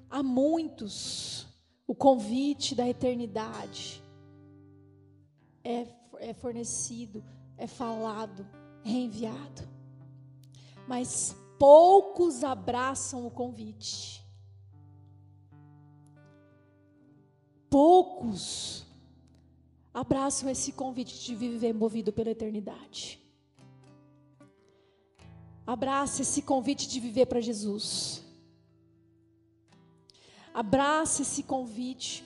[0.08, 1.48] Há muitos
[1.88, 4.04] o convite da eternidade
[5.64, 7.24] é, é fornecido,
[7.58, 8.48] é falado,
[8.86, 9.68] é enviado.
[10.88, 14.20] Mas poucos abraçam o convite.
[17.70, 18.86] poucos
[19.94, 23.20] abraçam esse convite de viver movido pela eternidade.
[25.66, 28.24] Abraça esse convite de viver para Jesus.
[30.54, 32.26] Abraça esse convite.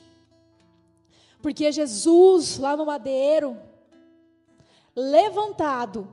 [1.41, 3.57] Porque Jesus, lá no madeiro,
[4.95, 6.11] levantado,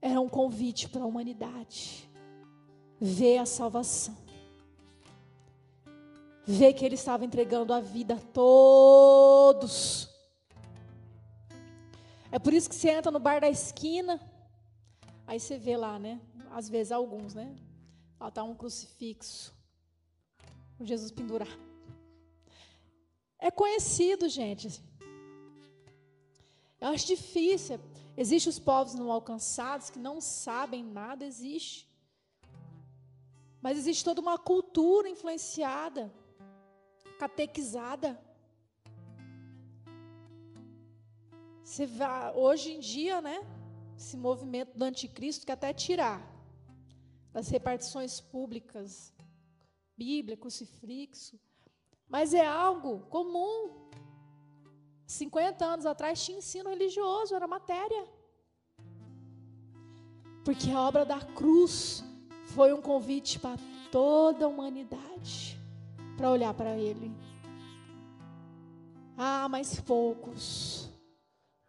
[0.00, 2.08] era um convite para a humanidade.
[3.00, 4.16] Ver a salvação
[6.50, 10.08] ver que ele estava entregando a vida a todos.
[12.32, 14.18] É por isso que você entra no bar da esquina,
[15.26, 16.18] aí você vê lá, né?
[16.50, 17.54] Às vezes alguns, né?
[18.18, 19.54] Lá está um crucifixo.
[20.80, 21.54] O Jesus pendurar.
[23.38, 24.82] É conhecido, gente.
[26.80, 27.80] Eu acho difícil.
[28.16, 31.88] Existem os povos não alcançados que não sabem nada, existe.
[33.60, 36.12] Mas existe toda uma cultura influenciada,
[37.18, 38.20] catequizada.
[41.62, 43.38] Você vai, hoje em dia, né?
[43.96, 46.20] Esse movimento do anticristo que até tirar
[47.32, 49.12] das repartições públicas,
[49.96, 51.38] Bíblia, crucifixo,
[52.08, 53.88] mas é algo comum.
[55.08, 58.06] 50 anos atrás tinha ensino religioso, era matéria.
[60.44, 62.04] Porque a obra da cruz
[62.48, 63.58] foi um convite para
[63.90, 65.58] toda a humanidade
[66.14, 67.10] para olhar para Ele.
[69.16, 70.90] Ah, mas poucos,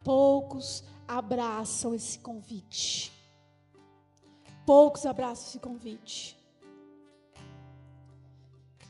[0.04, 3.10] poucos abraçam esse convite.
[4.66, 6.38] Poucos abraçam esse convite.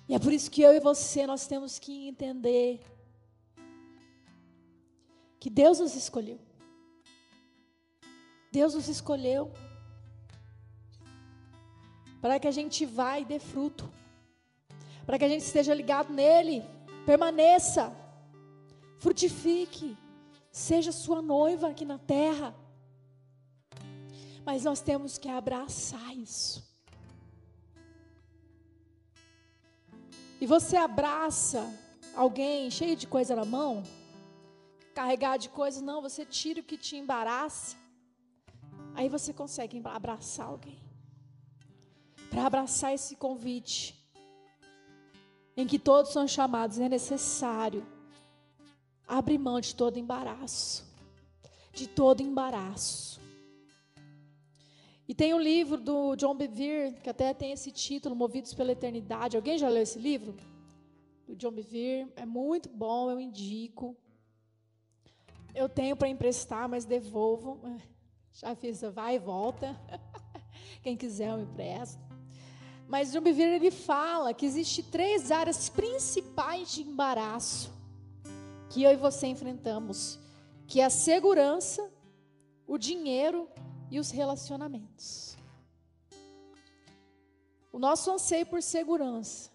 [0.07, 2.81] E é por isso que eu e você nós temos que entender
[5.39, 6.39] que Deus nos escolheu.
[8.51, 9.51] Deus nos escolheu
[12.21, 13.91] para que a gente vá e dê fruto,
[15.05, 16.63] para que a gente esteja ligado nele,
[17.05, 17.95] permaneça,
[18.97, 19.97] frutifique,
[20.51, 22.53] seja sua noiva aqui na terra.
[24.45, 26.67] Mas nós temos que abraçar isso.
[30.41, 31.61] E você abraça
[32.15, 33.83] alguém cheio de coisa na mão,
[34.93, 37.77] carregado de coisas, não, você tira o que te embaraça.
[38.93, 40.89] Aí você consegue abraçar alguém
[42.29, 43.95] para abraçar esse convite,
[45.57, 47.85] em que todos são chamados, é necessário
[49.07, 50.85] abrir mão de todo embaraço,
[51.73, 53.19] de todo embaraço.
[55.07, 59.35] E tem um livro do John Bevere, que até tem esse título, Movidos pela Eternidade.
[59.35, 60.35] Alguém já leu esse livro?
[61.25, 62.13] Do John Bevere.
[62.15, 63.97] É muito bom, eu indico.
[65.53, 67.59] Eu tenho para emprestar, mas devolvo.
[68.33, 69.75] Já fiz, vai e volta.
[70.81, 71.99] Quem quiser, eu empresto.
[72.87, 77.71] Mas John ele fala que existe três áreas principais de embaraço
[78.69, 80.19] que eu e você enfrentamos,
[80.67, 81.87] que é a segurança,
[82.65, 83.47] o dinheiro
[83.91, 85.37] e os relacionamentos.
[87.71, 89.51] O nosso anseio por segurança,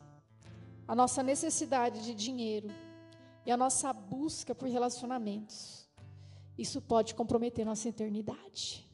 [0.86, 2.68] a nossa necessidade de dinheiro
[3.46, 5.83] e a nossa busca por relacionamentos,
[6.56, 8.88] isso pode comprometer nossa eternidade.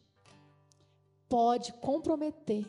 [1.28, 2.66] Pode comprometer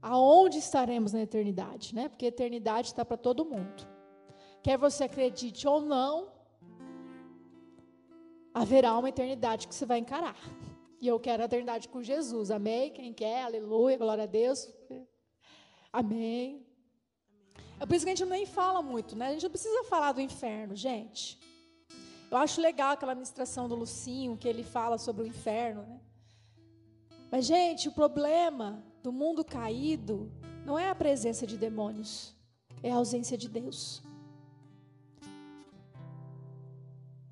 [0.00, 2.08] aonde estaremos na eternidade, né?
[2.08, 3.86] Porque a eternidade está para todo mundo.
[4.62, 6.32] Quer você acredite ou não,
[8.54, 10.36] haverá uma eternidade que você vai encarar.
[11.00, 12.50] E eu quero a eternidade com Jesus.
[12.50, 12.90] Amém?
[12.90, 13.42] Quem quer?
[13.42, 14.72] Aleluia, glória a Deus.
[15.92, 16.64] Amém.
[17.80, 19.26] É por isso que a gente nem fala muito, né?
[19.28, 21.40] A gente não precisa falar do inferno, gente.
[22.32, 26.00] Eu acho legal aquela ministração do Lucinho, que ele fala sobre o inferno, né?
[27.30, 30.32] Mas, gente, o problema do mundo caído
[30.64, 32.34] não é a presença de demônios,
[32.82, 34.02] é a ausência de Deus.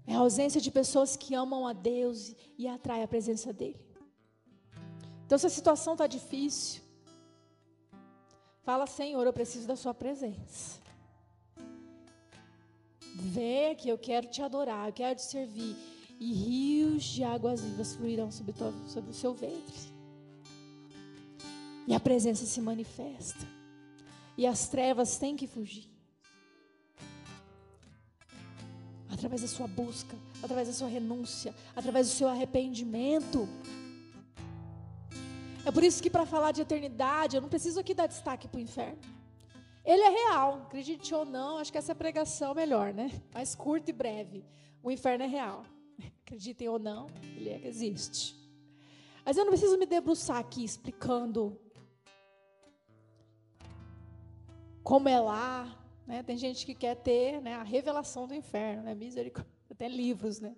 [0.07, 3.81] É a ausência de pessoas que amam a Deus e atraem a presença dEle.
[5.25, 6.83] Então, se a situação está difícil,
[8.63, 10.80] fala, Senhor, eu preciso da Sua presença.
[13.15, 15.77] Vem que eu quero te adorar, eu quero te servir.
[16.19, 18.55] E rios de águas vivas fluirão sobre,
[18.87, 19.91] sobre o seu ventre.
[21.87, 23.47] E a presença se manifesta.
[24.37, 25.89] E as trevas têm que fugir.
[29.09, 33.49] Através da sua busca, através da sua renúncia, através do seu arrependimento.
[35.65, 38.59] É por isso que para falar de eternidade, eu não preciso aqui dar destaque para
[38.59, 39.20] o inferno.
[39.91, 43.11] Ele é real, acredite ou não, acho que essa é pregação melhor, né?
[43.35, 44.45] Mais curta e breve.
[44.85, 45.65] O inferno é real.
[46.23, 48.37] Acreditem ou não, ele é, existe.
[49.25, 51.61] Mas eu não preciso me debruçar aqui explicando
[54.85, 55.77] como é lá.
[56.07, 56.23] Né?
[56.23, 58.95] Tem gente que quer ter né, a revelação do inferno, né?
[58.95, 60.39] misericórdia, até livros.
[60.39, 60.55] Né?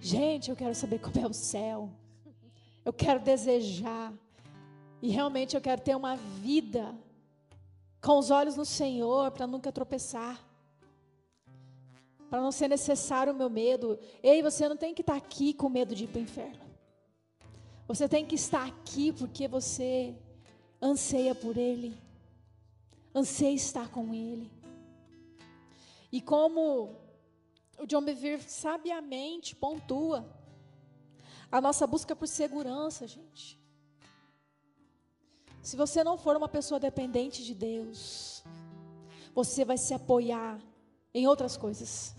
[0.00, 1.90] Gente, eu quero saber como é o céu.
[2.82, 4.10] Eu quero desejar.
[5.02, 6.98] E realmente eu quero ter uma vida
[8.02, 10.38] com os olhos no Senhor para nunca tropeçar.
[12.28, 13.98] Para não ser necessário o meu medo.
[14.22, 16.60] Ei, você não tem que estar aqui com medo de ir para o inferno.
[17.86, 20.14] Você tem que estar aqui porque você
[20.82, 21.96] anseia por Ele
[23.14, 24.50] anseia estar com Ele.
[26.10, 26.96] E como
[27.78, 30.28] o John Bevere sabiamente pontua
[31.50, 33.60] a nossa busca por segurança, gente.
[35.62, 38.42] Se você não for uma pessoa dependente de Deus,
[39.32, 40.60] você vai se apoiar
[41.14, 42.14] em outras coisas.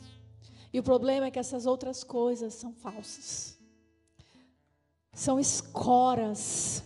[0.72, 3.60] E o problema é que essas outras coisas são falsas.
[5.14, 6.84] São escoras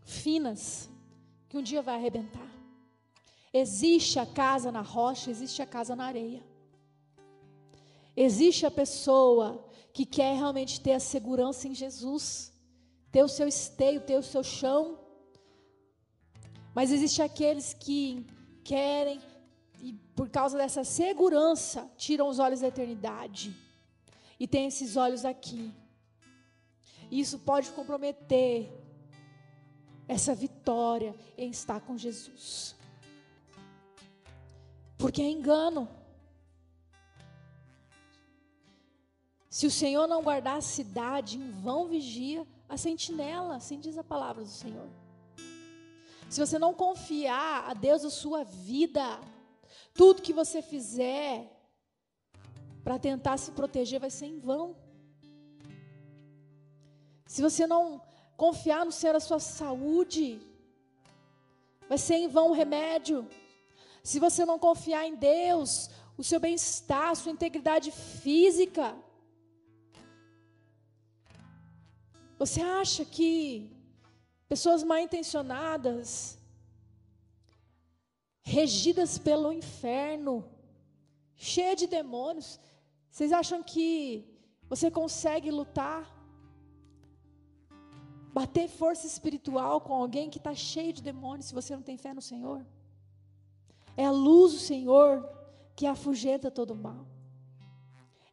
[0.00, 0.88] finas
[1.48, 2.50] que um dia vai arrebentar.
[3.52, 6.42] Existe a casa na rocha, existe a casa na areia.
[8.16, 12.52] Existe a pessoa que quer realmente ter a segurança em Jesus,
[13.12, 14.98] ter o seu esteio, ter o seu chão.
[16.74, 18.26] Mas existe aqueles que
[18.62, 19.20] querem
[19.80, 23.56] e por causa dessa segurança tiram os olhos da eternidade
[24.38, 25.72] e tem esses olhos aqui.
[27.10, 28.72] Isso pode comprometer
[30.06, 32.76] essa vitória em estar com Jesus.
[34.96, 35.88] Porque é engano.
[39.48, 44.04] Se o Senhor não guardar a cidade, em vão vigia a sentinela, assim diz a
[44.04, 44.88] palavra do Senhor.
[46.30, 49.04] Se você não confiar a Deus a sua vida,
[49.92, 51.32] tudo que você fizer
[52.84, 54.76] para tentar se proteger vai ser em vão.
[57.26, 58.00] Se você não
[58.36, 60.40] confiar no Senhor a sua saúde,
[61.88, 63.28] vai ser em vão o remédio.
[64.02, 68.96] Se você não confiar em Deus, o seu bem-estar, a sua integridade física,
[72.40, 73.70] Você acha que
[74.50, 76.36] pessoas mal intencionadas,
[78.42, 80.44] regidas pelo inferno,
[81.36, 82.58] cheia de demônios,
[83.08, 84.24] vocês acham que
[84.68, 86.02] você consegue lutar,
[88.32, 92.12] bater força espiritual com alguém que está cheio de demônios se você não tem fé
[92.12, 92.66] no Senhor?
[93.96, 95.12] É a luz do Senhor
[95.76, 97.06] que afugenta todo mal.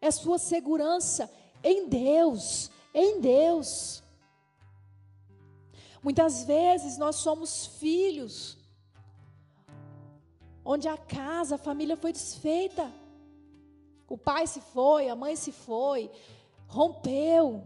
[0.02, 1.30] É sua segurança
[1.64, 4.04] em Deus em Deus.
[6.04, 8.58] Muitas vezes nós somos filhos,
[10.64, 12.92] onde a casa, a família foi desfeita.
[14.08, 16.12] O pai se foi, a mãe se foi,
[16.68, 17.64] rompeu.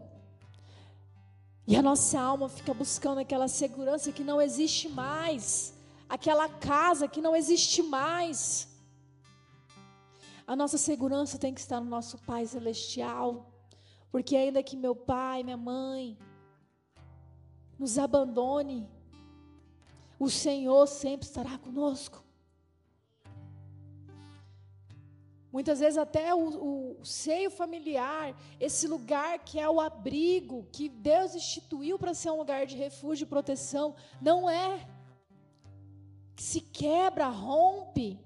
[1.68, 5.74] E a nossa alma fica buscando aquela segurança que não existe mais,
[6.10, 8.68] aquela casa que não existe mais.
[10.48, 13.52] A nossa segurança tem que estar no nosso Pai Celestial.
[14.12, 16.18] Porque ainda que meu pai, minha mãe
[17.82, 18.88] nos abandone,
[20.20, 22.24] o Senhor sempre estará conosco.
[25.52, 31.34] Muitas vezes até o, o, seio familiar, esse lugar que é o abrigo, que Deus
[31.34, 34.88] instituiu para ser um lugar de refúgio e proteção, não é.
[36.36, 38.20] Se quebra, rompe.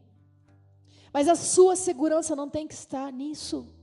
[1.13, 3.73] Mas a sua segurança não tem que estar nisso.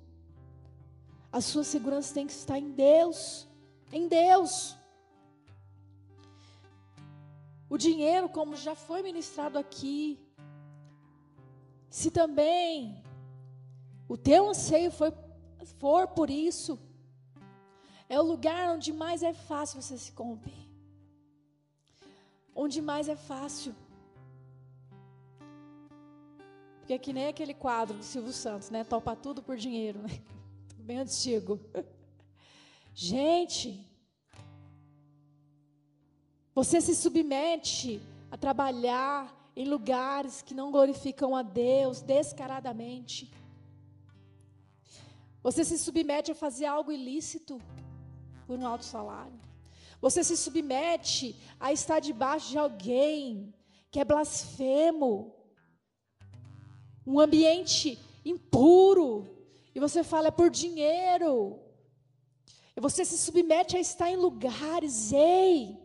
[1.33, 3.49] A sua segurança tem que estar em Deus.
[3.91, 4.82] Em Deus.
[7.73, 10.21] O dinheiro, como já foi ministrado aqui,
[11.89, 13.03] se também
[14.07, 15.11] o teu anseio for,
[15.79, 16.79] for por isso,
[18.11, 20.53] é o lugar onde mais é fácil você se corromper.
[22.55, 23.75] Onde mais é fácil.
[26.77, 28.85] Porque é que nem aquele quadro do Silvio Santos, né?
[28.85, 30.11] Topa tudo por dinheiro, né?
[30.77, 31.59] bem antigo.
[32.93, 33.83] Gente,
[36.55, 38.01] você se submete
[38.31, 43.33] a trabalhar em lugares que não glorificam a Deus descaradamente.
[45.43, 47.61] Você se submete a fazer algo ilícito
[48.47, 49.41] por um alto salário.
[50.01, 53.55] Você se submete a estar debaixo de alguém
[53.91, 55.35] que é blasfemo.
[57.07, 59.29] Um ambiente impuro,
[59.75, 61.59] e você fala, é por dinheiro.
[62.77, 65.82] E você se submete a estar em lugares, ei.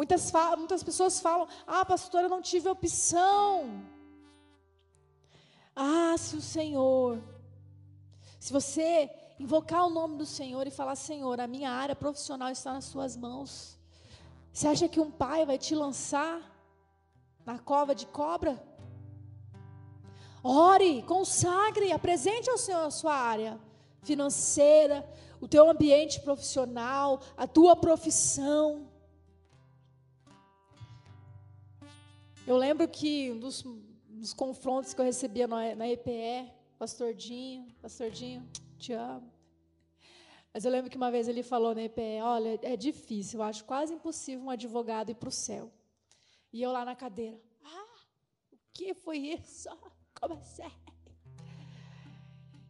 [0.00, 3.84] Muitas, muitas pessoas falam, ah, pastora, eu não tive opção.
[5.76, 7.22] Ah, se o Senhor,
[8.38, 12.72] se você invocar o nome do Senhor e falar, Senhor, a minha área profissional está
[12.72, 13.78] nas suas mãos.
[14.50, 16.40] Você acha que um pai vai te lançar
[17.44, 18.58] na cova de cobra?
[20.42, 23.60] Ore, consagre, apresente ao Senhor a sua área
[24.02, 25.06] financeira,
[25.42, 28.89] o teu ambiente profissional, a tua profissão.
[32.50, 33.62] Eu lembro que um dos,
[34.34, 38.44] confrontos que eu recebia na, na EPE, Pastor Dinho, Pastor Dinho,
[38.76, 39.32] te amo.
[40.52, 43.64] Mas eu lembro que uma vez ele falou na EPE, olha, é difícil, eu acho
[43.64, 45.70] quase impossível um advogado ir para o céu.
[46.52, 48.00] E eu lá na cadeira, ah,
[48.52, 49.68] o que foi isso?
[50.20, 50.64] Como assim?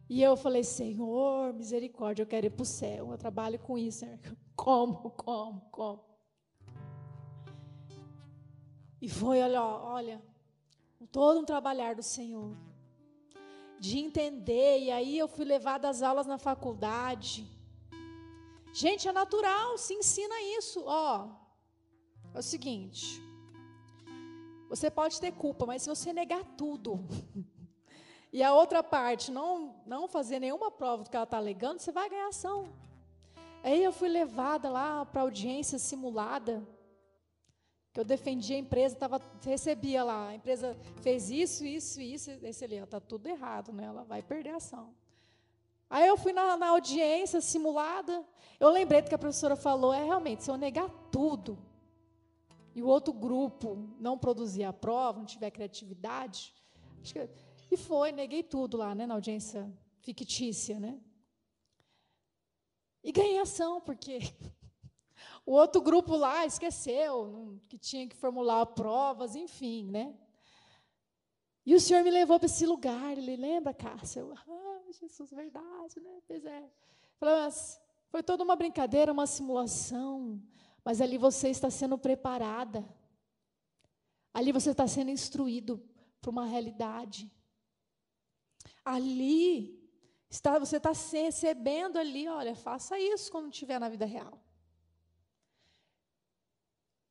[0.07, 3.09] E eu falei, Senhor, misericórdia, eu quero ir para o céu.
[3.09, 4.05] Eu trabalho com isso.
[4.55, 6.10] Como, como, como?
[9.01, 10.21] E foi, olha, olha,
[11.11, 12.55] todo um trabalhar do Senhor.
[13.79, 17.49] De entender, e aí eu fui levada às aulas na faculdade.
[18.71, 20.83] Gente, é natural, se ensina isso.
[20.85, 21.29] Ó,
[22.35, 23.19] é o seguinte:
[24.69, 27.03] você pode ter culpa, mas se você negar tudo,
[28.31, 31.91] e a outra parte não, não fazer nenhuma prova do que ela está alegando, você
[31.91, 32.71] vai ganhar ação.
[33.63, 36.65] Aí eu fui levada lá para audiência simulada,
[37.93, 42.63] que eu defendia a empresa, tava, recebia lá, a empresa fez isso, isso, isso, esse
[42.63, 43.83] ali, está tudo errado, né?
[43.83, 44.93] ela vai perder a ação.
[45.89, 48.25] Aí eu fui na, na audiência simulada,
[48.59, 51.57] eu lembrei do que a professora falou, é realmente, se eu negar tudo,
[52.73, 56.53] e o outro grupo não produzir a prova, não tiver criatividade,
[57.03, 57.29] que,
[57.69, 59.69] e foi, neguei tudo lá, né, na audiência
[60.01, 60.97] fictícia, né?
[63.03, 64.19] E ganhei ação, porque
[65.45, 70.15] o outro grupo lá esqueceu que tinha que formular provas, enfim, né?
[71.65, 74.21] E o Senhor me levou para esse lugar, ele lembra, Cássia?
[74.21, 76.19] Eu, ah, Jesus, verdade, né?
[76.27, 76.69] Pois é.
[77.19, 80.41] Mas foi toda uma brincadeira, uma simulação.
[80.83, 82.83] Mas ali você está sendo preparada.
[84.33, 85.83] Ali você está sendo instruído
[86.19, 87.31] para uma realidade.
[88.83, 89.79] Ali
[90.29, 94.40] está, você está recebendo ali, olha, faça isso quando estiver na vida real.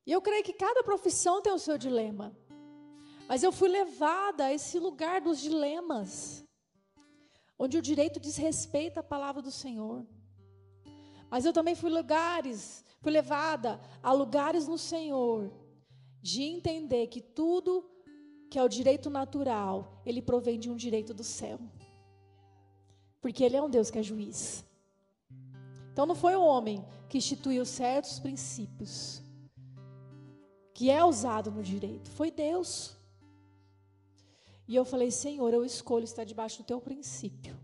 [0.05, 2.35] E eu creio que cada profissão tem o seu dilema.
[3.27, 6.43] Mas eu fui levada a esse lugar dos dilemas,
[7.57, 10.05] onde o direito diz respeito à palavra do Senhor.
[11.29, 15.51] Mas eu também fui lugares Fui levada a lugares no Senhor
[16.21, 17.83] de entender que tudo
[18.49, 21.59] que é o direito natural, ele provém de um direito do céu.
[23.19, 24.63] Porque ele é um Deus que é juiz.
[25.91, 29.23] Então não foi o homem que instituiu certos princípios
[30.81, 32.97] que é usado no direito, foi Deus.
[34.67, 37.55] E eu falei, Senhor, eu escolho estar debaixo do teu princípio.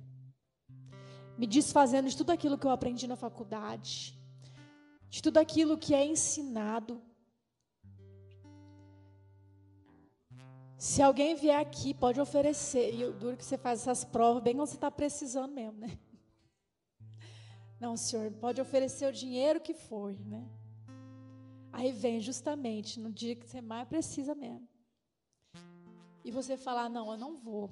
[1.35, 4.15] Me desfazendo de tudo aquilo que eu aprendi na faculdade,
[5.09, 7.01] de tudo aquilo que é ensinado.
[10.77, 12.93] Se alguém vier aqui, pode oferecer.
[12.93, 15.97] E o duro que você faz essas provas bem quando você está precisando mesmo, né?
[17.79, 20.47] Não, senhor, pode oferecer o dinheiro que for, né?
[21.77, 24.67] Aí vem justamente no dia que você mais precisa mesmo.
[26.25, 27.65] E você falar: não, eu não vou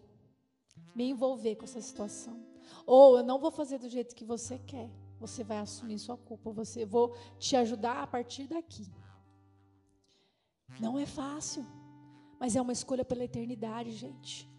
[0.94, 2.38] me envolver com essa situação.
[2.86, 4.90] Ou eu não vou fazer do jeito que você quer
[5.20, 6.52] você vai assumir sua culpa.
[6.52, 8.86] Você vou te ajudar a partir daqui.
[10.80, 11.66] Não é fácil,
[12.40, 14.50] mas é uma escolha pela eternidade, gente.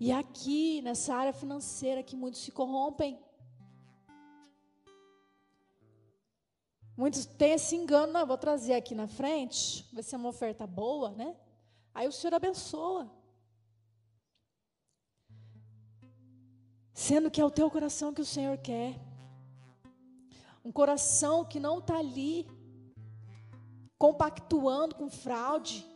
[0.00, 3.18] E aqui, nessa área financeira, que muitos se corrompem.
[6.98, 11.10] Muitos têm esse engano, não, vou trazer aqui na frente, vai ser uma oferta boa,
[11.10, 11.36] né?
[11.94, 13.08] Aí o Senhor abençoa.
[16.92, 18.98] Sendo que é o teu coração que o Senhor quer.
[20.64, 22.48] Um coração que não está ali
[23.96, 25.86] compactuando com fraude,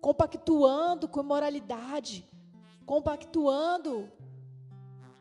[0.00, 2.26] compactuando com imoralidade,
[2.86, 4.10] compactuando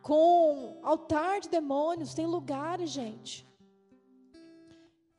[0.01, 2.13] com altar de demônios.
[2.13, 3.45] Tem lugares, gente,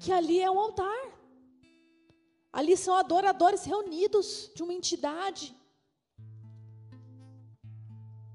[0.05, 1.05] que ali é um altar.
[2.52, 5.57] Ali são adoradores reunidos de uma entidade.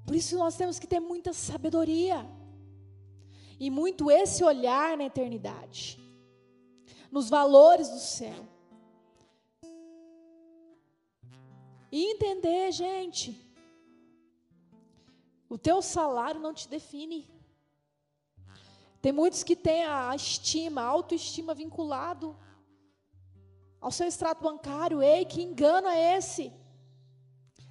[0.04, 2.18] Por isso nós temos que ter muita sabedoria
[3.64, 5.82] e muito esse olhar na eternidade,
[7.08, 8.42] nos valores do céu.
[11.92, 13.26] E entender, gente,
[15.48, 17.20] o teu salário não te define.
[19.00, 22.36] Tem muitos que têm a estima, a autoestima vinculado
[23.80, 25.02] ao seu extrato bancário.
[25.02, 26.52] Ei, que engano é esse?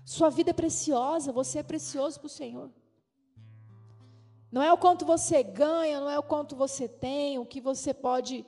[0.04, 2.72] Sua vida é preciosa, você é precioso para o Senhor.
[4.52, 7.94] Não é o quanto você ganha, não é o quanto você tem, o que você
[7.94, 8.44] pode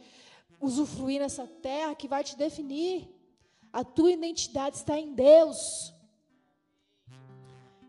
[0.59, 3.07] usufruir nessa terra que vai te definir.
[3.71, 5.93] A tua identidade está em Deus.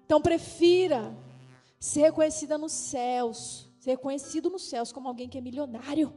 [0.04, 1.16] Então prefira
[1.80, 6.12] ser reconhecida nos céus, ser reconhecido nos céus como alguém que é milionário,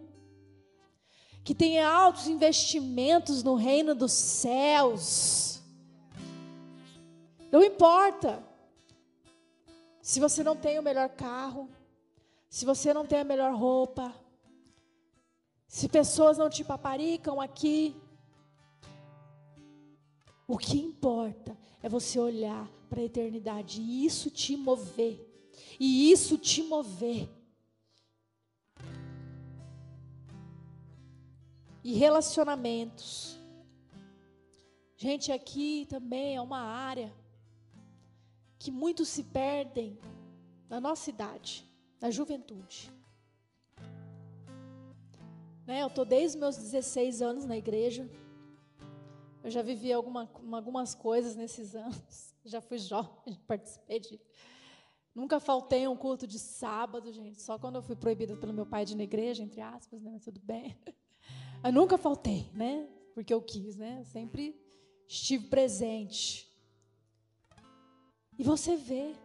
[1.43, 5.55] que tenha altos investimentos no reino dos céus
[7.55, 8.43] não importa
[10.01, 11.69] se você não tem o melhor carro,
[12.49, 14.13] se você não tem a melhor roupa,
[15.65, 17.95] se pessoas não te paparicam aqui.
[20.45, 25.25] O que importa é você olhar para a eternidade e isso te mover.
[25.79, 27.29] E isso te mover.
[31.85, 33.39] E relacionamentos.
[34.97, 37.13] Gente, aqui também é uma área
[38.57, 39.95] que muitos se perdem
[40.67, 41.63] na nossa idade,
[42.01, 42.91] na juventude.
[45.67, 48.09] Né, eu estou desde meus 16 anos na igreja.
[49.43, 52.33] Eu já vivi alguma, algumas coisas nesses anos.
[52.43, 54.19] Já fui jovem, participei de.
[55.13, 57.41] Nunca faltei um culto de sábado, gente.
[57.41, 60.09] Só quando eu fui proibida pelo meu pai de ir na igreja, entre aspas, né?
[60.11, 60.75] Mas tudo bem.
[61.65, 62.87] Eu nunca faltei, né?
[63.15, 64.03] Porque eu quis, né?
[64.03, 64.55] Sempre
[65.07, 66.47] estive presente.
[68.37, 69.15] E você vê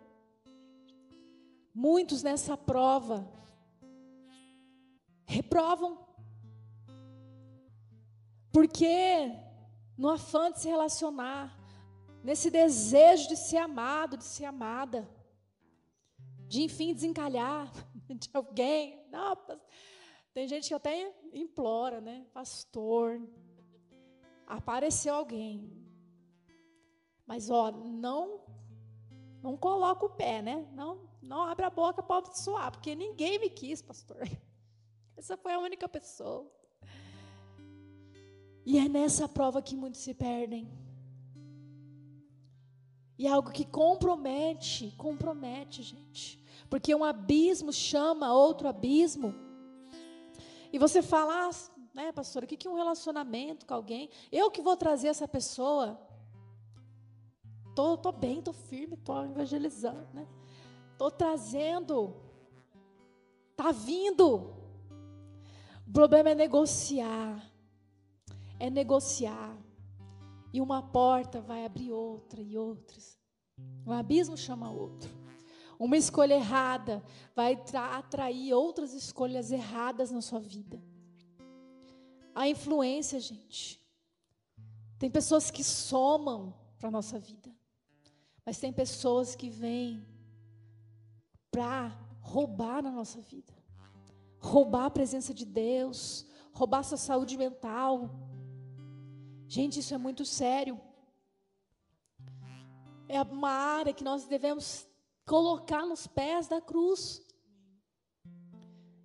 [1.74, 3.30] muitos nessa prova
[5.26, 5.98] reprovam.
[8.50, 9.30] Porque
[9.98, 11.54] no afã de se relacionar,
[12.24, 15.06] nesse desejo de ser amado, de ser amada,
[16.48, 17.70] de enfim desencalhar
[18.08, 19.06] de alguém.
[19.10, 19.36] Não,
[20.32, 22.26] tem gente que até implora, né?
[22.32, 23.20] Pastor,
[24.46, 25.70] apareceu alguém.
[27.26, 28.40] Mas ó, não
[29.42, 30.68] não coloca o pé, né?
[30.72, 34.28] Não, não abre a boca para suar, porque ninguém me quis, pastor.
[35.16, 36.50] Essa foi a única pessoa.
[38.64, 40.68] E é nessa prova que muitos se perdem.
[43.18, 46.42] E é algo que compromete, compromete, gente.
[46.68, 49.34] Porque um abismo chama outro abismo.
[50.72, 51.50] E você fala, ah,
[51.94, 54.08] né, pastor, o que é um relacionamento com alguém?
[54.30, 56.00] Eu que vou trazer essa pessoa.
[57.74, 60.26] Tô, tô bem, tô firme, tô evangelizando, né?
[60.98, 62.14] Tô trazendo.
[63.56, 64.54] Tá vindo.
[65.86, 67.50] O problema é negociar
[68.60, 69.56] é negociar.
[70.52, 73.18] E uma porta vai abrir outra e outras.
[73.86, 75.10] Um abismo chama outro.
[75.80, 77.02] Uma escolha errada
[77.34, 77.60] vai
[77.96, 80.80] atrair outras escolhas erradas na sua vida.
[82.34, 83.80] A influência, gente.
[84.98, 87.50] Tem pessoas que somam para a nossa vida.
[88.46, 90.06] Mas tem pessoas que vêm
[91.50, 91.88] para
[92.20, 93.52] roubar na nossa vida.
[94.38, 98.10] Roubar a presença de Deus, roubar sua saúde mental,
[99.56, 100.80] Gente, isso é muito sério.
[103.08, 104.86] É uma área que nós devemos
[105.30, 107.24] colocar nos pés da cruz.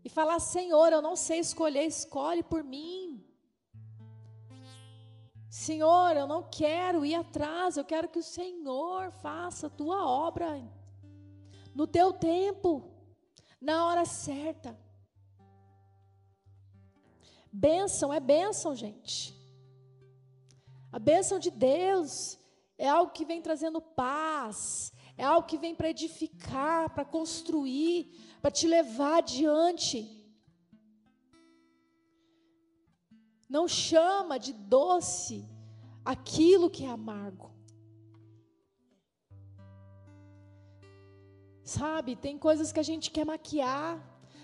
[0.04, 3.24] E falar: Senhor, eu não sei escolher, escolhe por mim.
[5.50, 10.50] Senhor, eu não quero ir atrás, eu quero que o Senhor faça a tua obra
[11.74, 12.72] no teu tempo,
[13.62, 14.78] na hora certa.
[17.52, 19.18] Bênção é bênção, gente.
[20.92, 22.38] A bênção de Deus
[22.78, 28.12] é algo que vem trazendo paz, é algo que vem para edificar, para construir,
[28.42, 29.98] para te levar adiante.
[33.50, 35.48] Não chama de doce
[36.04, 37.54] aquilo que é amargo.
[41.64, 44.00] Sabe, tem coisas que a gente quer maquiar,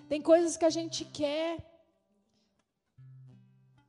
[0.07, 1.71] tem coisas que a gente quer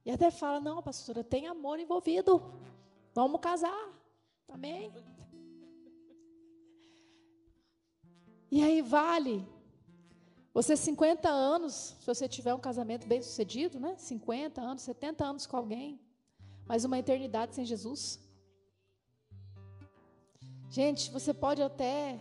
[0.05, 2.43] e até fala: não, pastora, tem amor envolvido.
[3.15, 3.89] Vamos casar.
[4.49, 4.93] Amém?
[8.55, 9.49] E aí vale.
[10.53, 13.95] Você 50 anos, se você tiver um casamento bem sucedido, né?
[13.97, 15.99] 50 anos, 70 anos com alguém,
[16.67, 18.21] mas uma eternidade sem Jesus.
[20.69, 22.21] Gente, você pode até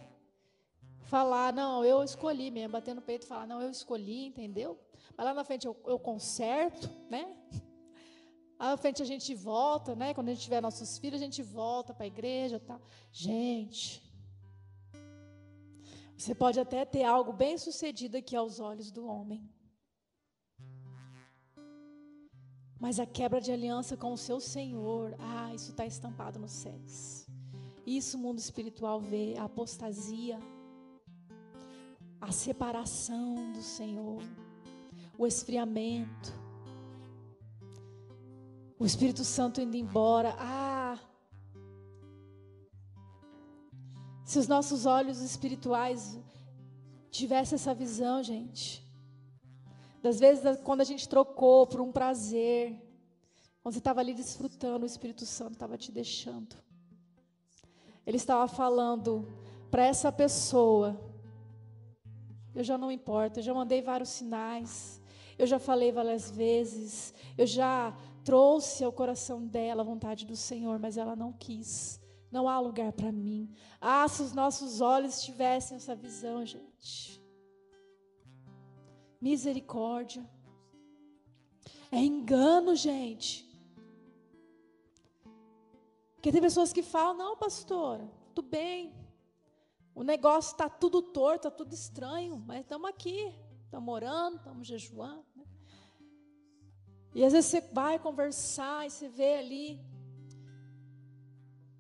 [1.02, 4.80] falar, não, eu escolhi mesmo, bater no peito e falar, não, eu escolhi, entendeu?
[5.18, 7.28] Mas lá na frente eu, eu conserto, né?
[8.58, 10.14] À frente a gente volta, né?
[10.14, 12.80] Quando a gente tiver nossos filhos, a gente volta para a igreja, tá?
[13.12, 14.02] Gente,
[16.22, 19.42] você pode até ter algo bem sucedido aqui aos olhos do homem.
[22.80, 27.26] Mas a quebra de aliança com o seu Senhor, ah, isso está estampado nos céus.
[27.86, 30.38] Isso o mundo espiritual vê, a apostasia,
[32.20, 34.22] a separação do Senhor,
[35.18, 36.42] o esfriamento
[38.82, 40.36] o Espírito Santo indo embora.
[40.40, 40.98] Ah!
[44.32, 46.18] Se os nossos olhos espirituais
[47.12, 48.82] tivessem essa visão, gente.
[50.02, 52.74] Das vezes quando a gente trocou por um prazer,
[53.62, 56.56] quando você estava ali desfrutando, o Espírito Santo estava te deixando.
[58.08, 59.28] Ele estava falando
[59.70, 60.98] para essa pessoa:
[62.56, 65.02] Eu já não importo, eu já mandei vários sinais,
[65.38, 70.80] eu já falei várias vezes, eu já trouxe ao coração dela a vontade do Senhor,
[70.80, 72.01] mas ela não quis.
[72.32, 73.54] Não há lugar para mim.
[73.80, 77.22] Ah, se os nossos olhos tivessem essa visão, gente.
[79.20, 80.28] Misericórdia.
[81.92, 83.46] É engano, gente.
[86.16, 88.96] Porque tem pessoas que falam: não, pastora, tudo bem.
[89.94, 93.34] O negócio está tudo torto, está tudo estranho, mas estamos aqui,
[93.66, 95.26] estamos orando, estamos jejuando.
[97.14, 99.82] E às vezes você vai conversar e você vê ali,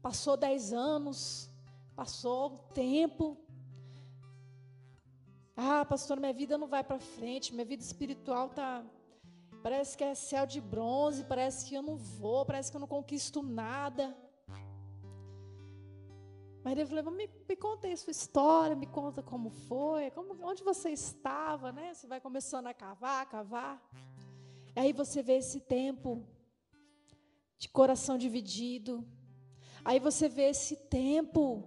[0.01, 1.49] passou dez anos,
[1.95, 3.37] passou um tempo.
[5.55, 8.83] Ah, pastor, minha vida não vai para frente, minha vida espiritual está
[9.61, 12.87] Parece que é céu de bronze, parece que eu não vou, parece que eu não
[12.87, 14.15] conquisto nada.
[16.65, 20.89] Ele falou, me, me conta aí sua história, me conta como foi, como, onde você
[20.89, 21.93] estava, né?
[21.93, 23.81] Você vai começando a cavar, cavar.
[24.75, 26.25] E aí você vê esse tempo
[27.59, 29.07] de coração dividido.
[29.83, 31.63] Aí você vê esse tempo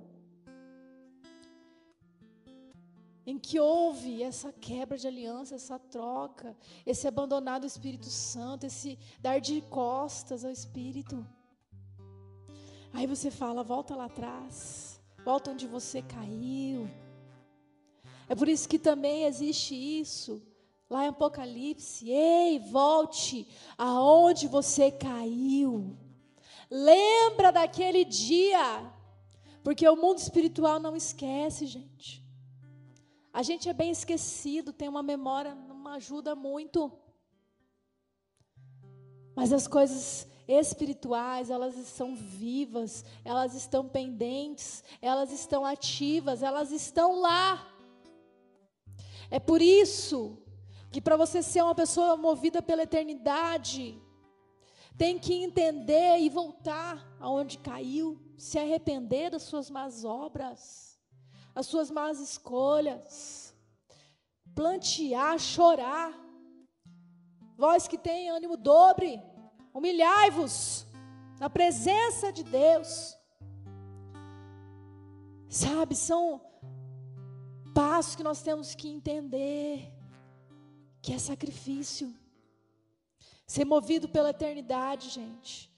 [3.27, 8.99] em que houve essa quebra de aliança, essa troca, esse abandonar do Espírito Santo, esse
[9.21, 11.27] dar de costas ao Espírito.
[12.93, 16.89] Aí você fala, volta lá atrás, volta onde você caiu.
[18.29, 20.43] É por isso que também existe isso
[20.89, 22.09] lá em Apocalipse.
[22.09, 25.97] Ei, volte aonde você caiu.
[26.77, 28.93] Lembra daquele dia,
[29.63, 32.21] porque o mundo espiritual não esquece, gente.
[33.33, 36.91] A gente é bem esquecido, tem uma memória, não ajuda muito.
[39.37, 47.21] Mas as coisas espirituais, elas estão vivas, elas estão pendentes, elas estão ativas, elas estão
[47.21, 47.73] lá.
[49.31, 50.37] É por isso
[50.91, 53.97] que para você ser uma pessoa movida pela eternidade,
[54.97, 60.95] tem que entender e voltar aonde caiu, se arrepender das suas más obras
[61.55, 63.55] as suas más escolhas,
[64.55, 66.13] plantear, chorar.
[67.57, 69.23] Vós que tem ânimo dobre,
[69.73, 70.85] humilhai-vos
[71.39, 73.17] na presença de Deus.
[75.49, 76.41] Sabe, são
[77.73, 79.93] passos que nós temos que entender
[81.01, 82.13] que é sacrifício.
[83.47, 85.71] Ser movido pela eternidade, gente,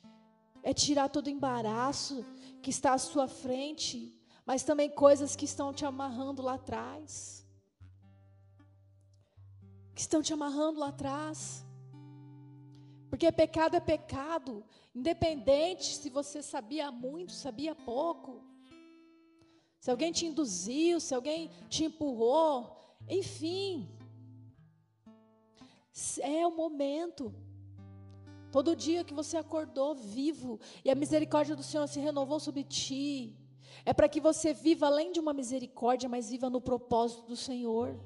[0.62, 2.24] é tirar todo o embaraço
[2.62, 7.44] que está à sua frente mas também coisas que estão te amarrando lá atrás.
[9.92, 11.66] Que estão te amarrando lá atrás.
[13.10, 14.64] Porque pecado é pecado,
[14.94, 18.44] independente se você sabia muito, sabia pouco.
[19.80, 23.90] Se alguém te induziu, se alguém te empurrou, enfim.
[26.20, 27.34] É o momento.
[28.56, 33.36] Todo dia que você acordou vivo e a misericórdia do Senhor se renovou sobre ti,
[33.84, 38.00] é para que você viva além de uma misericórdia, mas viva no propósito do Senhor.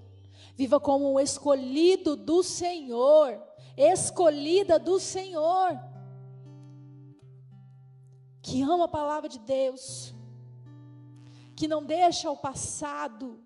[0.56, 3.40] Viva como um escolhido do Senhor,
[3.76, 5.78] escolhida do Senhor,
[8.42, 10.12] que ama a palavra de Deus,
[11.54, 13.40] que não deixa o passado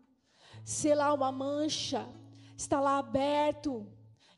[0.65, 2.09] ser lá uma mancha,
[2.57, 3.87] está lá aberto,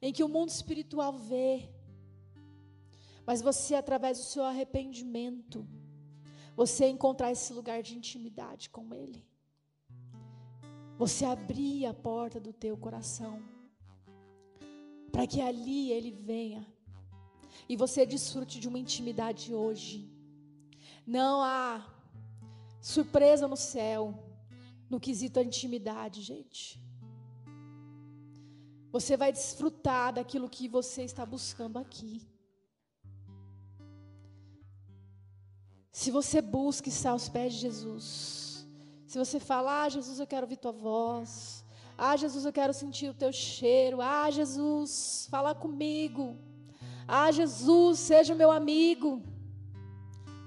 [0.02, 1.75] em que o mundo espiritual vê,
[3.26, 5.66] mas você, através do seu arrependimento,
[6.54, 9.24] você encontrar esse lugar de intimidade com Ele.
[10.96, 13.42] Você abrir a porta do teu coração,
[15.12, 16.66] para que ali Ele venha
[17.68, 20.10] e você desfrute de uma intimidade hoje.
[21.06, 21.84] Não há
[22.80, 24.22] surpresa no céu
[24.88, 26.80] no quesito da intimidade, gente.
[28.92, 32.26] Você vai desfrutar daquilo que você está buscando aqui.
[35.96, 38.68] Se você busca estar aos pés de Jesus,
[39.06, 41.64] se você fala, ah, Jesus, eu quero ouvir tua voz,
[41.96, 46.36] ah, Jesus, eu quero sentir o teu cheiro, ah, Jesus, fala comigo,
[47.08, 49.22] ah, Jesus, seja meu amigo.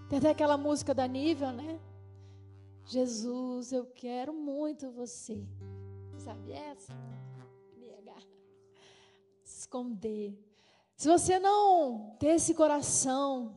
[0.08, 1.80] Tem até aquela música da Nível, né?
[2.86, 5.43] Jesus, eu quero muito você.
[6.20, 6.93] Sabe essa?
[7.76, 8.22] Negar.
[9.43, 10.39] Esconder.
[10.95, 13.56] Se você não ter esse coração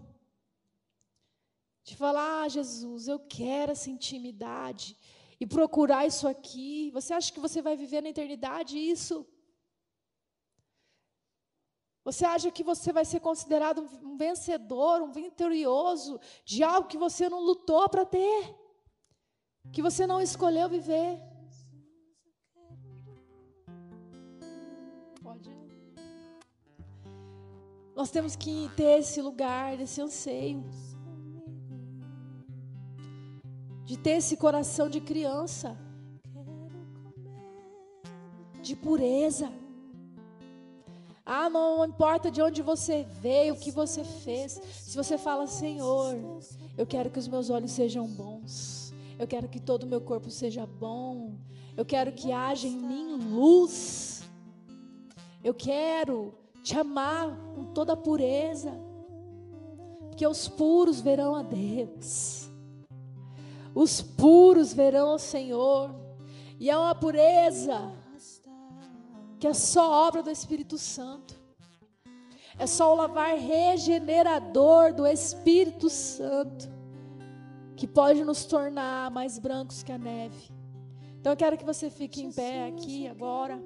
[1.85, 4.97] de falar, ah, Jesus, eu quero essa intimidade
[5.41, 6.91] e procurar isso aqui.
[6.93, 9.27] Você acha que você vai viver na eternidade isso?
[12.05, 17.29] Você acha que você vai ser considerado um vencedor, um vitorioso de algo que você
[17.29, 18.55] não lutou para ter,
[19.73, 21.21] que você não escolheu viver?
[25.23, 25.51] Pode.
[27.95, 30.65] Nós temos que ter esse lugar, esse anseio.
[33.85, 35.77] De ter esse coração de criança.
[38.63, 39.53] De pureza.
[41.25, 44.61] Ah, não importa de onde você veio, o que você fez.
[44.83, 46.17] Se você fala, Senhor,
[46.77, 48.93] eu quero que os meus olhos sejam bons.
[49.19, 51.35] Eu quero que todo o meu corpo seja bom.
[51.77, 54.25] Eu quero que haja em mim luz.
[55.45, 58.73] Eu quero te amar com toda a pureza.
[60.09, 62.51] Porque os puros verão a Deus.
[63.75, 65.95] Os puros verão ao Senhor.
[66.59, 67.93] E é uma pureza
[69.39, 71.41] que é só obra do Espírito Santo.
[72.59, 76.71] É só o lavar regenerador do Espírito Santo
[77.75, 80.53] que pode nos tornar mais brancos que a neve.
[81.19, 83.61] Então eu quero que você fique em pé aqui agora.